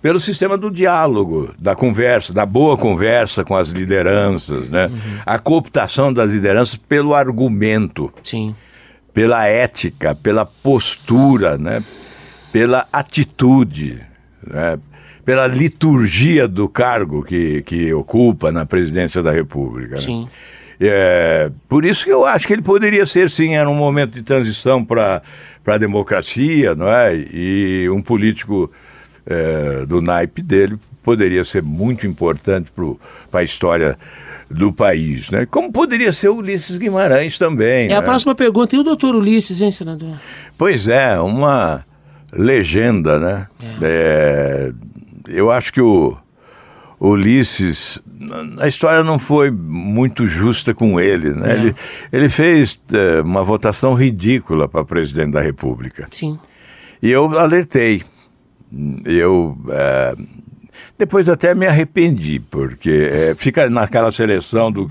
[0.02, 4.90] pelo sistema do diálogo, da conversa, da boa conversa com as lideranças, né?
[5.26, 8.56] A cooptação das lideranças pelo argumento Sim.
[9.14, 11.84] pela ética, pela postura, né?
[12.52, 14.02] pela atitude,
[14.46, 14.78] né?
[15.32, 19.96] Pela liturgia do cargo que, que ocupa na presidência da República.
[19.96, 20.02] né?
[20.02, 20.28] Sim.
[20.78, 24.24] É, por isso que eu acho que ele poderia ser, sim, era um momento de
[24.24, 25.22] transição para
[25.66, 27.16] a democracia, não é?
[27.16, 28.70] E um político
[29.26, 32.70] é, do naipe dele poderia ser muito importante
[33.32, 33.98] para a história
[34.50, 35.48] do país, né?
[35.50, 37.90] Como poderia ser o Ulisses Guimarães também.
[37.90, 38.06] É a né?
[38.06, 38.76] próxima pergunta.
[38.76, 40.18] E o doutor Ulisses, hein, senador?
[40.58, 41.86] Pois é, uma
[42.34, 43.48] legenda, né?
[43.82, 44.74] É,
[45.28, 46.18] eu acho que o
[47.00, 48.00] Ulisses,
[48.60, 51.52] a história não foi muito justa com ele, né?
[51.52, 51.54] É.
[51.56, 51.76] Ele,
[52.12, 56.08] ele fez é, uma votação ridícula para presidente da República.
[56.12, 56.40] Sim.
[57.02, 58.04] E eu alertei.
[59.04, 60.16] Eu é,
[60.98, 64.90] depois até me arrependi, porque é, fica naquela seleção do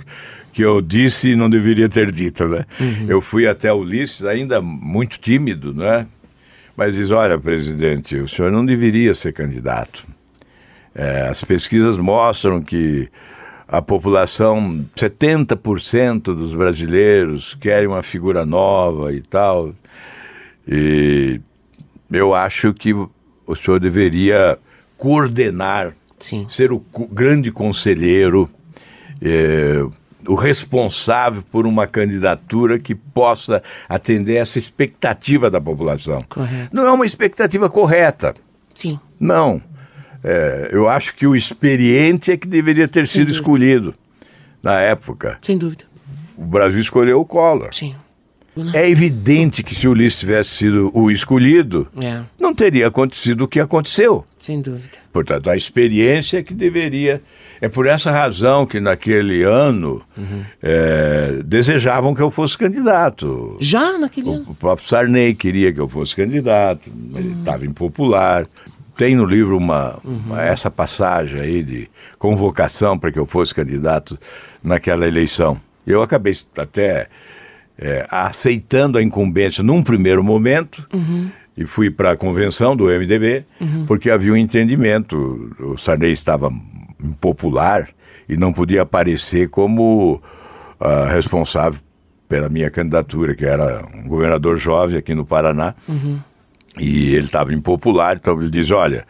[0.53, 2.67] que eu disse e não deveria ter dito, né?
[3.07, 6.07] Eu fui até Ulisses ainda muito tímido, né?
[6.77, 10.05] Mas diz, olha, presidente, o senhor não deveria ser candidato.
[10.95, 13.09] É, as pesquisas mostram que
[13.67, 19.73] a população, 70% dos brasileiros querem uma figura nova e tal.
[20.67, 21.41] E
[22.11, 24.59] eu acho que o senhor deveria
[24.97, 26.47] coordenar, Sim.
[26.49, 28.51] ser o grande conselheiro,
[29.23, 29.85] eh,
[30.27, 36.25] o responsável por uma candidatura que possa atender essa expectativa da população.
[36.29, 36.69] Correto.
[36.73, 38.35] Não é uma expectativa correta.
[38.75, 38.99] Sim.
[39.19, 39.63] Não.
[40.23, 43.37] É, eu acho que o experiente é que deveria ter sido dúvida.
[43.37, 43.95] escolhido
[44.63, 45.39] na época.
[45.43, 45.85] Sem dúvida.
[46.37, 47.69] O Brasil escolheu o Collor.
[47.73, 47.95] Sim.
[48.75, 53.49] É evidente que se o Ulisses tivesse sido o escolhido, É, não teria acontecido o
[53.49, 54.27] que aconteceu.
[54.39, 54.99] sem dúvida.
[55.13, 57.23] Portanto, a experiência é que deveria.
[57.61, 60.03] É por essa razão que naquele ano
[60.63, 63.57] eh, desejavam que eu fosse candidato.
[63.61, 64.45] Já naquele ano.
[64.49, 68.47] O próprio Sarney queria que eu fosse candidato, ele estava impopular.
[68.97, 69.99] Tem no livro uma,
[70.39, 74.19] essa passagem aí de convocação para que eu fosse candidato
[74.63, 75.59] naquela eleição.
[75.87, 77.09] Eu acabei até
[77.79, 80.87] é, aceitando a incumbência num primeiro momento
[81.57, 83.45] e fui para a convenção do MDB
[83.87, 85.51] porque havia um entendimento.
[85.59, 86.51] O Sarney estava
[87.03, 87.89] impopular
[88.29, 90.23] e não podia aparecer como
[90.79, 91.81] ah, responsável
[92.29, 95.75] pela minha candidatura, que era um governador jovem aqui no Paraná.
[96.81, 99.07] E ele estava impopular, então ele diz: Olha,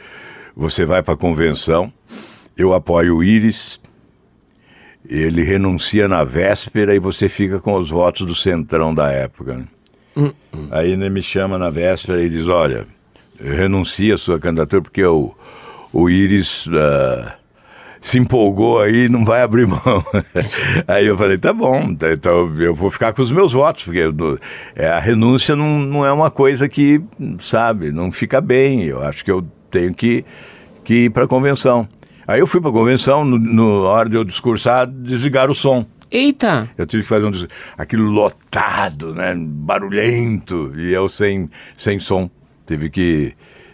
[0.57, 1.93] você vai para a convenção,
[2.57, 3.81] eu apoio o Íris,
[5.09, 9.65] ele renuncia na véspera e você fica com os votos do centrão da época.
[10.73, 12.87] Aí ele me chama na véspera e diz: Olha,
[13.39, 15.33] renuncia a sua candidatura porque o,
[15.93, 16.69] o Íris.
[16.75, 17.40] ah,
[18.01, 19.81] se empolgou aí não vai abrir mão.
[20.89, 23.99] aí eu falei, tá bom, tá- então eu vou ficar com os meus votos, porque
[23.99, 24.39] eu
[24.75, 27.01] é, a renúncia não, não é uma coisa que,
[27.41, 28.85] sabe, não fica bem.
[28.85, 30.25] Eu acho que eu tenho que,
[30.83, 31.87] que ir para a convenção.
[32.27, 35.55] Aí eu fui para a convenção, no, no- na hora de eu discursar, desligar o
[35.55, 35.85] som.
[36.11, 36.69] Eita!
[36.77, 37.33] Eu tive que fazer um
[37.79, 42.29] aquilo lotado, né, barulhento, e eu sem, sem som.
[42.67, 43.33] Tive que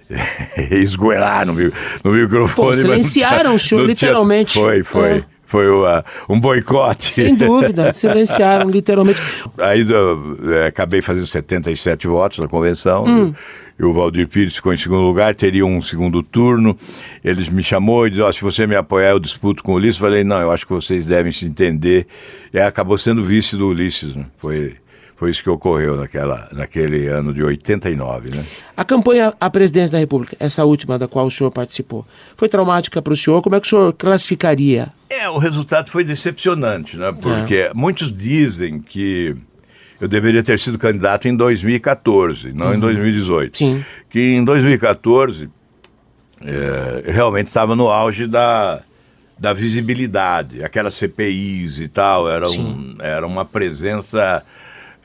[0.70, 2.68] esgoelar no, no microfone.
[2.68, 4.54] Pô, silenciaram o senhor não tinha- literalmente.
[4.54, 5.08] Foi, foi.
[5.18, 5.24] É.
[5.46, 7.14] Foi ah, um boicote.
[7.14, 9.22] Sem dúvida, silenciaram literalmente.
[9.58, 13.04] Aí do- eh, acabei fazendo 77 votos na convenção.
[13.04, 13.32] Hum.
[13.78, 16.76] E o Valdir Pires ficou em segundo lugar, teria um segundo turno.
[17.22, 19.98] Eles me chamou e disse: ó, se você me apoiar, eu disputo com o Ulisses.
[19.98, 22.06] Falei: não, eu acho que vocês devem se entender.
[22.52, 24.16] E acabou sendo vice do Ulisses.
[24.16, 24.24] Né?
[24.38, 24.74] Foi,
[25.16, 28.36] foi isso que ocorreu naquela, naquele ano de 89.
[28.36, 28.44] Né?
[28.76, 33.00] A campanha à presidência da República, essa última da qual o senhor participou, foi traumática
[33.00, 33.40] para o senhor?
[33.42, 34.92] Como é que o senhor classificaria?
[35.08, 37.12] É, o resultado foi decepcionante, né?
[37.20, 39.34] Porque muitos dizem que
[39.98, 43.56] eu deveria ter sido candidato em 2014, não em 2018.
[43.56, 43.84] Sim.
[44.10, 45.48] Que em 2014
[46.44, 48.82] é, realmente estava no auge da,
[49.38, 54.42] da visibilidade, aquelas CPIs e tal, era, um, era uma presença.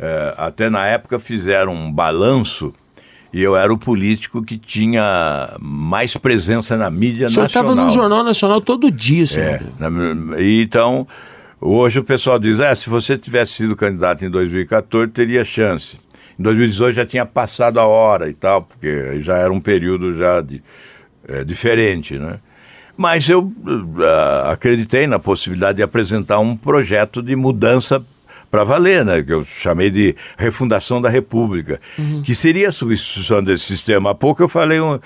[0.01, 2.73] É, até na época fizeram um balanço.
[3.31, 7.47] E eu era o político que tinha mais presença na mídia nacional.
[7.47, 9.47] estava no Jornal Nacional todo dia, senhor.
[9.47, 11.07] É, na- então,
[11.61, 15.97] hoje o pessoal diz, é, se você tivesse sido candidato em 2014, teria chance.
[16.37, 20.41] Em 2018 já tinha passado a hora e tal, porque já era um período já
[20.41, 20.61] de,
[21.25, 22.39] é, diferente, né?
[22.97, 23.49] Mas eu
[24.03, 28.03] ah, acreditei na possibilidade de apresentar um projeto de mudança
[28.51, 29.23] para valer, né?
[29.23, 31.79] Que eu chamei de refundação da República,
[32.23, 34.11] que seria a substituição desse sistema.
[34.11, 34.99] Há pouco eu falei um,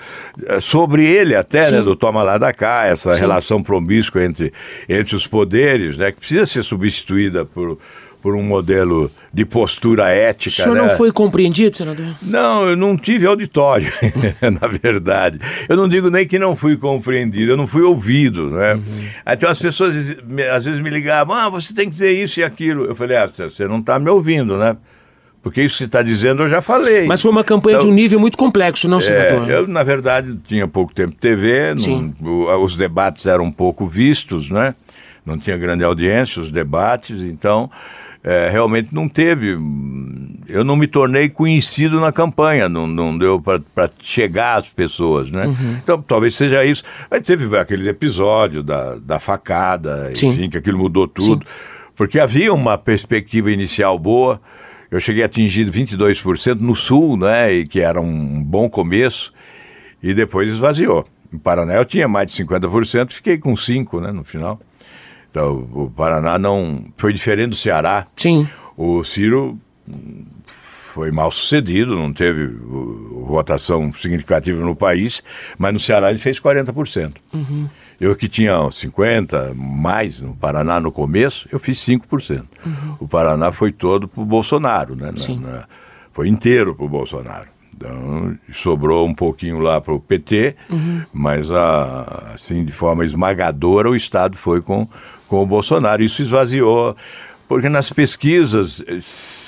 [0.46, 1.80] eh, sobre ele até, né?
[1.80, 4.52] Do toma lá da cá, essa relação promíscua entre,
[4.88, 6.10] entre os poderes, né?
[6.10, 7.78] Que precisa ser substituída por,
[8.26, 10.82] por um modelo de postura O ética, senhor né?
[10.82, 12.06] não foi compreendido, senador?
[12.20, 13.86] Não, eu não tive auditório,
[14.60, 15.38] na verdade.
[15.68, 18.80] Eu não digo nem que não fui compreendido, eu não fui ouvido, né?
[19.24, 19.94] Então as pessoas
[20.52, 22.86] às vezes me ligavam, ah, você tem que dizer isso e aquilo.
[22.86, 24.76] Eu falei, ah, você não está me ouvindo, né?
[25.40, 27.06] Porque isso que você está dizendo eu já falei.
[27.06, 29.48] Mas foi uma campanha de Então, um nível muito complexo, não, é, senador?
[29.48, 34.50] eu, na verdade, tinha pouco tempo de TV, não- o- os debates eram pouco vistos,
[34.50, 34.74] né?
[35.24, 37.70] Não tinha grande audiência, os debates, então
[38.26, 39.56] é, realmente não teve.
[40.48, 45.46] Eu não me tornei conhecido na campanha, não, não deu para chegar às pessoas, né?
[45.46, 45.76] Uhum.
[45.80, 46.82] Então talvez seja isso.
[47.08, 50.30] Aí teve aquele episódio da, da facada, Sim.
[50.30, 51.46] enfim, que aquilo mudou tudo.
[51.94, 54.40] Porque havia uma perspectiva inicial boa.
[54.90, 57.52] Eu cheguei a atingir 22% no sul, né?
[57.52, 59.32] E que era um bom começo.
[60.02, 61.06] E depois esvaziou.
[61.32, 64.10] Em Paraná eu tinha mais de 50%, fiquei com 5%, né?
[64.10, 64.60] No final.
[65.36, 66.82] Então, o Paraná não.
[66.96, 68.06] Foi diferente do Ceará.
[68.16, 68.48] Sim.
[68.74, 69.58] O Ciro
[70.46, 72.46] foi mal sucedido, não teve
[73.26, 75.22] votação significativa no país,
[75.58, 77.12] mas no Ceará ele fez 40%.
[78.00, 82.42] Eu que tinha 50% mais no Paraná no começo, eu fiz 5%.
[82.98, 85.10] O Paraná foi todo para o Bolsonaro, né?
[85.10, 85.38] Na- Sim.
[85.40, 85.66] na-
[86.12, 87.48] foi inteiro para o Bolsonaro.
[87.76, 90.56] Então, sobrou um pouquinho lá para o PT,
[91.12, 94.88] mas a- assim, de forma esmagadora, o Estado foi com,
[95.28, 96.02] com o Bolsonaro.
[96.02, 96.96] Isso esvaziou,
[97.46, 98.82] porque nas pesquisas,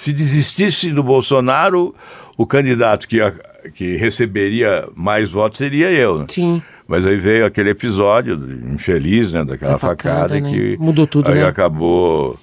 [0.02, 1.94] se desistisse do Bolsonaro,
[2.36, 3.34] o candidato que, ia-
[3.74, 6.18] que receberia mais votos seria eu.
[6.18, 6.26] né?
[6.28, 6.62] Sim.
[6.86, 8.34] Mas aí veio aquele episódio
[8.72, 10.50] infeliz, né, daquela Da facada, facada, né?
[10.50, 11.46] que Mudou tudo, aí né?
[11.46, 12.38] acabou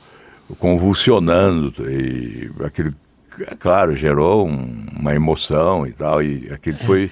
[0.59, 2.91] convulsionando e aquele
[3.59, 6.86] claro, gerou um, uma emoção e tal, e aquilo é.
[6.86, 7.11] foi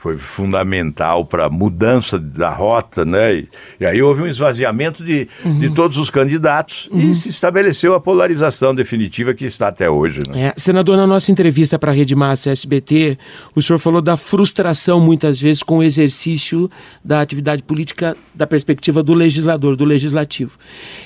[0.00, 3.34] foi fundamental para a mudança da rota, né?
[3.34, 3.48] E,
[3.80, 5.58] e, aí houve um esvaziamento de, uhum.
[5.58, 7.10] de todos os candidatos uhum.
[7.10, 10.22] e se estabeleceu a polarização definitiva que está até hoje.
[10.26, 10.46] Né?
[10.46, 13.18] É, senador, na nossa entrevista para a Rede Massa SBT,
[13.54, 16.70] o senhor falou da frustração muitas vezes com o exercício
[17.04, 20.56] da atividade política da perspectiva do legislador, do legislativo,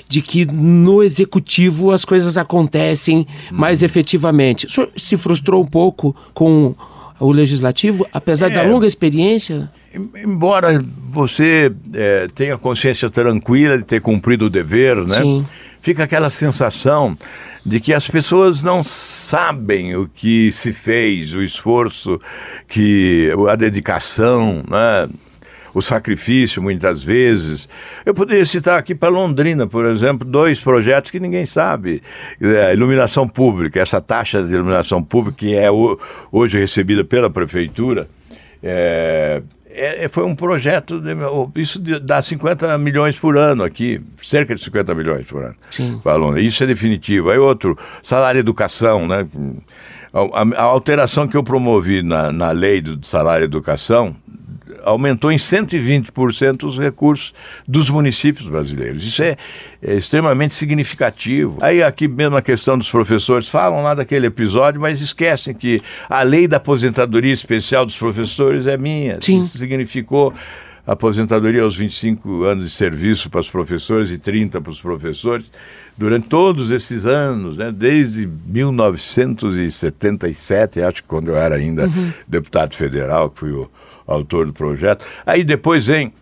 [0.07, 3.57] de que no executivo as coisas acontecem uhum.
[3.57, 4.67] mais efetivamente.
[4.67, 6.73] O senhor se frustrou um pouco com
[7.19, 9.69] o legislativo, apesar é, da longa experiência?
[9.93, 15.21] Embora você é, tenha consciência tranquila de ter cumprido o dever, né?
[15.21, 15.45] Sim.
[15.81, 17.15] Fica aquela sensação
[17.63, 22.19] de que as pessoas não sabem o que se fez, o esforço,
[22.67, 25.07] que a dedicação, né?
[25.75, 27.67] O sacrifício, muitas vezes.
[28.05, 32.01] Eu poderia citar aqui para Londrina, por exemplo, dois projetos que ninguém sabe.
[32.41, 35.69] É, iluminação pública, essa taxa de iluminação pública que é
[36.31, 38.07] hoje recebida pela prefeitura.
[38.63, 41.11] É, é, foi um projeto, de,
[41.59, 45.55] isso dá 50 milhões por ano aqui, cerca de 50 milhões por ano.
[45.69, 46.01] Sim.
[46.37, 47.31] Isso é definitivo.
[47.31, 49.27] Aí outro, salário educação, né?
[50.13, 54.15] A, a, a alteração que eu promovi na, na lei do salário educação
[54.85, 57.33] aumentou em 120% os recursos
[57.67, 59.05] dos municípios brasileiros.
[59.05, 59.35] Isso é,
[59.81, 61.57] é, extremamente significativo.
[61.61, 66.23] Aí aqui mesmo a questão dos professores, falam lá daquele episódio, mas esquecem que a
[66.23, 69.17] lei da aposentadoria especial dos professores é minha.
[69.21, 69.43] Sim.
[69.43, 70.33] Isso significou
[70.85, 75.45] aposentadoria aos 25 anos de serviço para os professores e 30 para os professores
[75.97, 82.11] durante todos esses anos, né, desde 1977, acho que quando eu era ainda uhum.
[82.27, 83.69] deputado federal, que fui o
[84.07, 85.05] autor do projeto.
[85.25, 86.13] Aí depois vem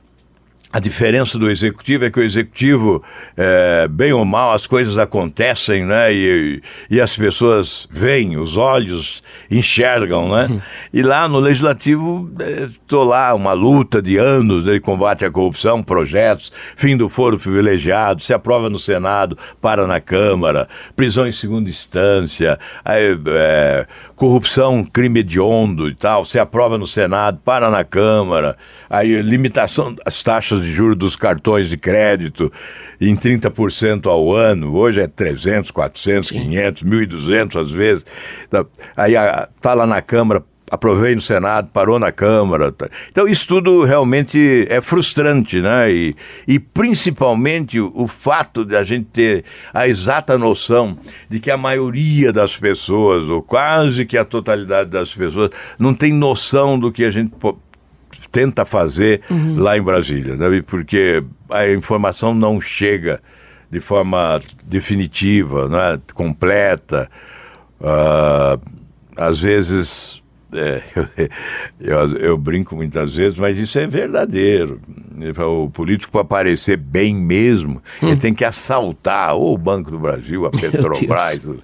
[0.73, 3.03] a diferença do executivo é que o executivo,
[3.37, 6.11] é, bem ou mal, as coisas acontecem, né?
[6.11, 9.21] E, e as pessoas veem, os olhos
[9.51, 10.49] enxergam, né?
[10.91, 12.31] E lá no legislativo,
[12.65, 17.39] estou é, lá, uma luta de anos de combate à corrupção, projetos, fim do foro
[17.39, 24.85] privilegiado, se aprova no Senado, para na Câmara, prisão em segunda instância, aí, é, corrupção,
[24.85, 28.55] crime hediondo e tal, se aprova no Senado, para na Câmara,
[28.87, 32.51] aí limitação das taxas de juros dos cartões de crédito
[32.99, 36.41] em 30% ao ano, hoje é 300, 400, Sim.
[36.41, 38.05] 500, 1.200 às vezes.
[38.49, 40.43] Tá, aí está lá na Câmara,
[40.73, 42.71] aprovei no Senado, parou na Câmara.
[42.71, 42.89] Tá.
[43.11, 45.91] Então, isso tudo realmente é frustrante, né?
[45.91, 46.15] E,
[46.47, 50.97] e principalmente o, o, fato de a gente ter a exata noção
[51.29, 56.11] de que a maioria das pessoas, ou quase que a totalidade das pessoas, não tem
[56.11, 57.31] noção do que a gente
[58.33, 59.59] tenta fazer uhum.
[59.59, 60.61] lá em Brasília, né?
[60.65, 63.21] porque a informação não chega
[63.69, 66.01] de forma definitiva, né?
[66.13, 67.09] completa.
[67.79, 68.59] Uh,
[69.15, 70.23] às vezes
[70.53, 70.81] é,
[71.79, 74.79] eu, eu, brinco muitas vezes, mas isso é verdadeiro.
[75.39, 78.09] O político, para aparecer bem mesmo, hum.
[78.09, 81.59] ele tem que assaltar ou o Banco do Brasil, a Petrobras, os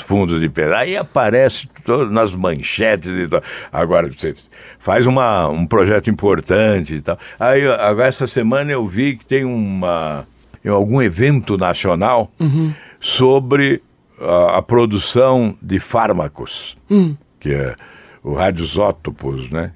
[0.00, 3.42] fundos de pedágio, aí aparece todo, nas manchetes e tal.
[3.72, 4.34] Agora, você
[4.78, 7.18] faz uma, um projeto importante e tal.
[7.38, 10.26] Aí, agora, essa semana eu vi que tem uma,
[10.66, 12.72] algum evento nacional uhum.
[13.00, 13.82] sobre
[14.20, 17.16] a, a, produção de fármacos, uhum.
[17.40, 17.74] que é
[18.22, 19.72] o radiosótopos, né?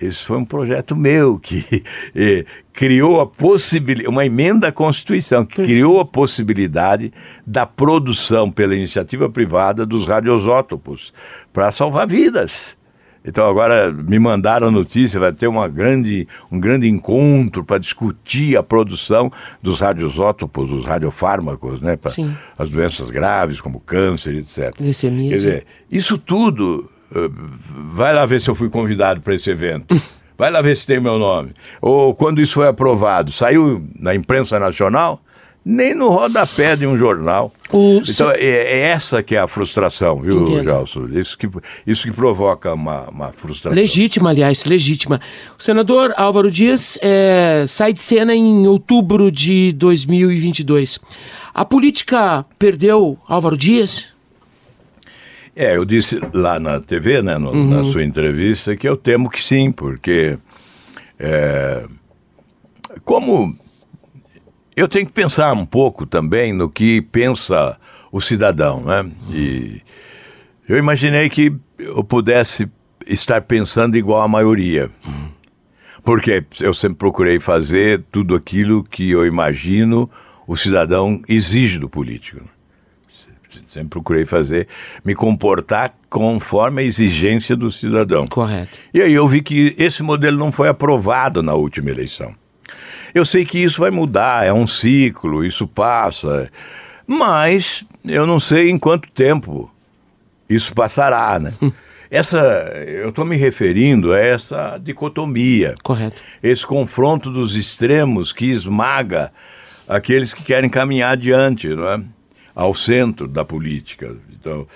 [0.00, 1.82] Esse foi um projeto meu que
[2.14, 7.12] eh, criou a possibilidade, uma emenda à Constituição, que criou a possibilidade
[7.46, 11.12] da produção pela iniciativa privada dos radiosótopos
[11.52, 12.78] para salvar vidas.
[13.24, 18.56] Então agora me mandaram a notícia, vai ter uma grande, um grande encontro para discutir
[18.56, 19.30] a produção
[19.60, 22.12] dos radiosótopos, dos radiofármacos, né, para
[22.56, 24.74] as doenças graves como câncer, etc.
[24.80, 25.30] Leucemia.
[25.30, 29.94] Quer dizer, isso tudo vai lá ver se eu fui convidado para esse evento.
[30.38, 31.50] Vai lá ver se tem meu nome.
[31.82, 35.20] Ou quando isso foi aprovado, saiu na imprensa nacional,
[35.64, 37.52] nem no rodapé de um jornal.
[37.72, 41.08] O então, é, é, essa que é a frustração, viu, Gelson?
[41.08, 41.50] Isso que,
[41.84, 43.76] isso que provoca uma, uma, frustração.
[43.76, 45.20] Legítima, aliás, legítima.
[45.58, 51.00] O senador Álvaro Dias é, sai de cena em outubro de 2022.
[51.52, 54.16] A política perdeu Álvaro Dias?
[55.60, 57.68] É, eu disse lá na TV, né, no, uhum.
[57.68, 60.38] na sua entrevista, que eu temo que sim, porque
[61.18, 61.84] é,
[63.04, 63.58] como
[64.76, 67.76] eu tenho que pensar um pouco também no que pensa
[68.12, 69.10] o cidadão, né?
[69.32, 69.82] E
[70.68, 72.70] eu imaginei que eu pudesse
[73.04, 74.88] estar pensando igual a maioria.
[76.04, 80.08] Porque eu sempre procurei fazer tudo aquilo que eu imagino
[80.46, 82.48] o cidadão exige do político
[83.78, 84.66] Sempre procurei fazer,
[85.04, 88.26] me comportar conforme a exigência do cidadão.
[88.26, 88.76] Correto.
[88.92, 92.34] E aí eu vi que esse modelo não foi aprovado na última eleição.
[93.14, 96.50] Eu sei que isso vai mudar, é um ciclo, isso passa,
[97.06, 99.70] mas eu não sei em quanto tempo
[100.48, 101.54] isso passará, né?
[102.10, 102.38] Essa,
[102.84, 105.74] eu estou me referindo a essa dicotomia.
[105.84, 106.20] Correto.
[106.42, 109.30] Esse confronto dos extremos que esmaga
[109.86, 112.00] aqueles que querem caminhar adiante, não é?
[112.58, 114.16] Ao centro da política.
[114.32, 114.66] Então,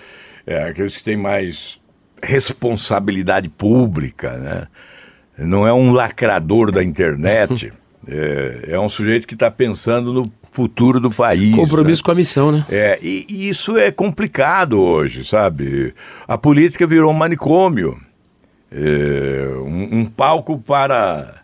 [0.46, 1.80] é, aqueles que têm mais
[2.22, 4.66] responsabilidade pública, né?
[5.36, 7.72] Não é um lacrador da internet,
[8.06, 11.56] é, é um sujeito que está pensando no futuro do país.
[11.56, 12.04] Compromisso né?
[12.04, 12.64] com a missão, né?
[12.70, 15.94] É, e, e, isso é complicado hoje, sabe?
[16.28, 17.98] A política virou um manicômio,
[18.70, 21.41] é, um, um, palco para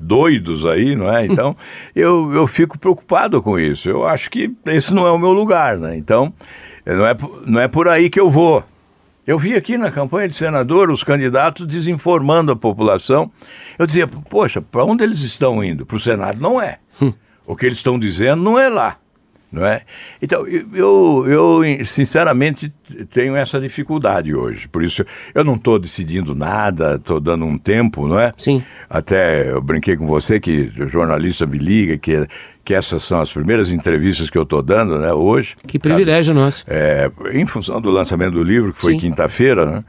[0.00, 1.26] doidos aí, não é?
[1.30, 1.56] Então,
[1.94, 3.88] eu, eu fico preocupado com isso.
[3.88, 5.96] Eu acho que esse não é o meu lugar, né?
[5.96, 6.32] Então,
[6.84, 8.64] não é, não é por aí que eu vou.
[9.26, 13.30] Eu vi aqui na campanha de senador os candidatos desinformando a população.
[13.78, 15.86] Eu dizia, poxa, para onde eles estão indo?
[15.86, 16.40] Para o Senado?
[16.40, 16.78] Não é.
[17.00, 17.12] Hum.
[17.46, 18.96] O que eles estão dizendo não é lá.
[19.52, 19.82] Não é?
[20.22, 22.72] Então, eu, eu, sinceramente
[23.10, 24.68] tenho essa dificuldade hoje.
[24.68, 28.32] Por isso, eu não estou decidindo nada, estou dando um tempo, não é?
[28.38, 28.62] Sim.
[28.88, 32.28] Até eu brinquei com você que o jornalista me liga, que,
[32.64, 35.56] que essas são as primeiras entrevistas que eu estou dando, né, hoje.
[35.66, 36.44] Que privilégio sabe?
[36.44, 36.64] nosso.
[36.68, 39.84] É, em função do lançamento do livro, que foi quinta-feira, né?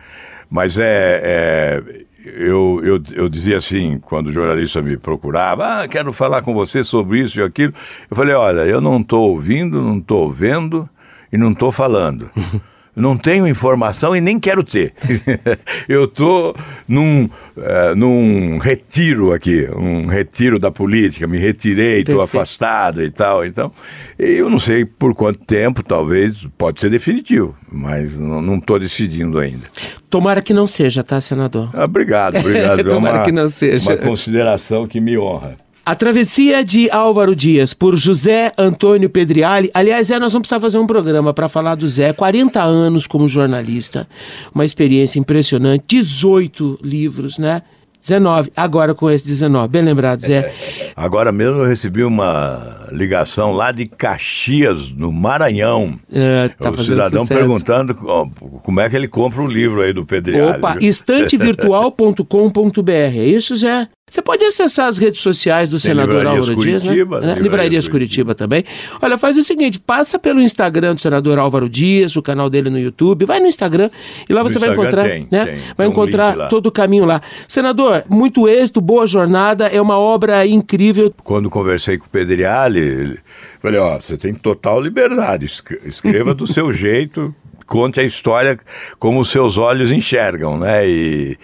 [0.50, 1.84] Mas é, é
[2.26, 6.84] eu, eu, eu dizia assim, quando o jornalista me procurava, ah, quero falar com você
[6.84, 7.74] sobre isso e aquilo.
[8.10, 10.90] Eu falei, olha, eu não estou ouvindo, não estou vendo
[11.32, 12.30] e não estou falando.
[12.96, 14.94] não tenho informação e nem quero ter.
[15.88, 16.56] eu estou
[16.88, 23.46] num, uh, num retiro aqui, um retiro da política, me retirei, estou afastado e tal.
[23.46, 23.72] Então,
[24.20, 29.68] eu não sei por quanto tempo, talvez, pode ser definitivo, mas não estou decidindo ainda.
[30.10, 31.70] Tomara que não seja, tá, senador?
[31.74, 32.84] Ah, obrigado, obrigado.
[32.84, 33.92] Tomara é uma, que não seja.
[33.92, 35.56] Uma consideração que me honra.
[35.84, 39.72] A Travessia de Álvaro Dias, por José Antônio Pedriali.
[39.74, 42.14] Aliás, é, nós vamos precisar fazer um programa para falar do Zé.
[42.14, 44.08] 40 anos como jornalista,
[44.54, 47.64] uma experiência impressionante, 18 livros, né?
[48.00, 49.70] 19, agora com esse 19.
[49.70, 50.54] Bem lembrado, Zé.
[50.96, 56.00] Agora mesmo eu recebi uma ligação lá de Caxias, no Maranhão.
[56.12, 57.40] É, tá o cidadão sucesso.
[57.40, 60.58] perguntando como é que ele compra o livro aí do Pedriali.
[60.58, 62.92] Opa, estantevirtual.com.br.
[62.92, 63.88] É isso, Zé?
[64.12, 66.90] Você pode acessar as redes sociais do Tem senador Álvaro Dias, né?
[66.90, 68.36] Curitiba, É, Livrarias Livrarias Curitiba.
[68.36, 68.66] também.
[69.02, 72.78] Olha, faz o seguinte, passa pelo Instagram do senador Álvaro Dias, o canal dele no
[72.78, 73.90] YouTube, vai no Instagram
[74.30, 75.46] e lá No você vai Instagram encontrar, tem, né?
[75.46, 75.56] tem.
[75.56, 76.48] Vai Tem um encontrar lá.
[76.50, 77.22] todo o caminho lá.
[77.48, 81.14] Senador, muito êxito, boa jornada, é uma obra incrível.
[81.24, 83.18] Quando conversei com o Pedriali,
[83.62, 87.34] falei, ó, você tem total liberdade, esc- escreva do seu jeito,
[87.66, 88.60] conte a história
[89.00, 90.86] como os seus olhos enxergam, né?
[90.86, 91.38] E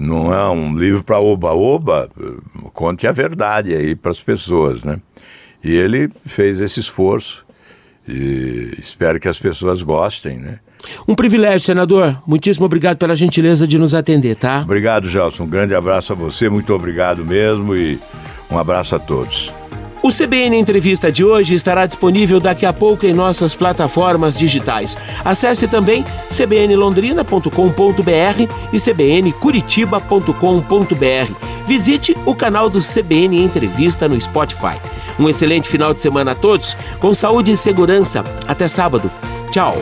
[0.00, 2.08] não é um livro para oba-oba,
[2.72, 4.98] conte a verdade aí para as pessoas, né?
[5.62, 7.44] E ele fez esse esforço
[8.08, 10.58] e espero que as pessoas gostem, né?
[11.06, 12.16] Um privilégio, senador.
[12.26, 14.62] Muitíssimo obrigado pela gentileza de nos atender, tá?
[14.62, 15.44] Obrigado, Gelson.
[15.44, 17.98] Um grande abraço a você, muito obrigado mesmo e
[18.50, 19.52] um abraço a todos.
[20.02, 24.96] O CBN Entrevista de hoje estará disponível daqui a pouco em nossas plataformas digitais.
[25.22, 31.32] Acesse também cbnlondrina.com.br e cbncuritiba.com.br.
[31.66, 34.80] Visite o canal do CBN Entrevista no Spotify.
[35.18, 38.24] Um excelente final de semana a todos, com saúde e segurança.
[38.48, 39.10] Até sábado.
[39.52, 39.76] Tchau.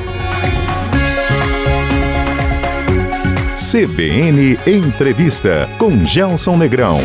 [3.55, 6.99] CBN Entrevista com Gelson Negrão.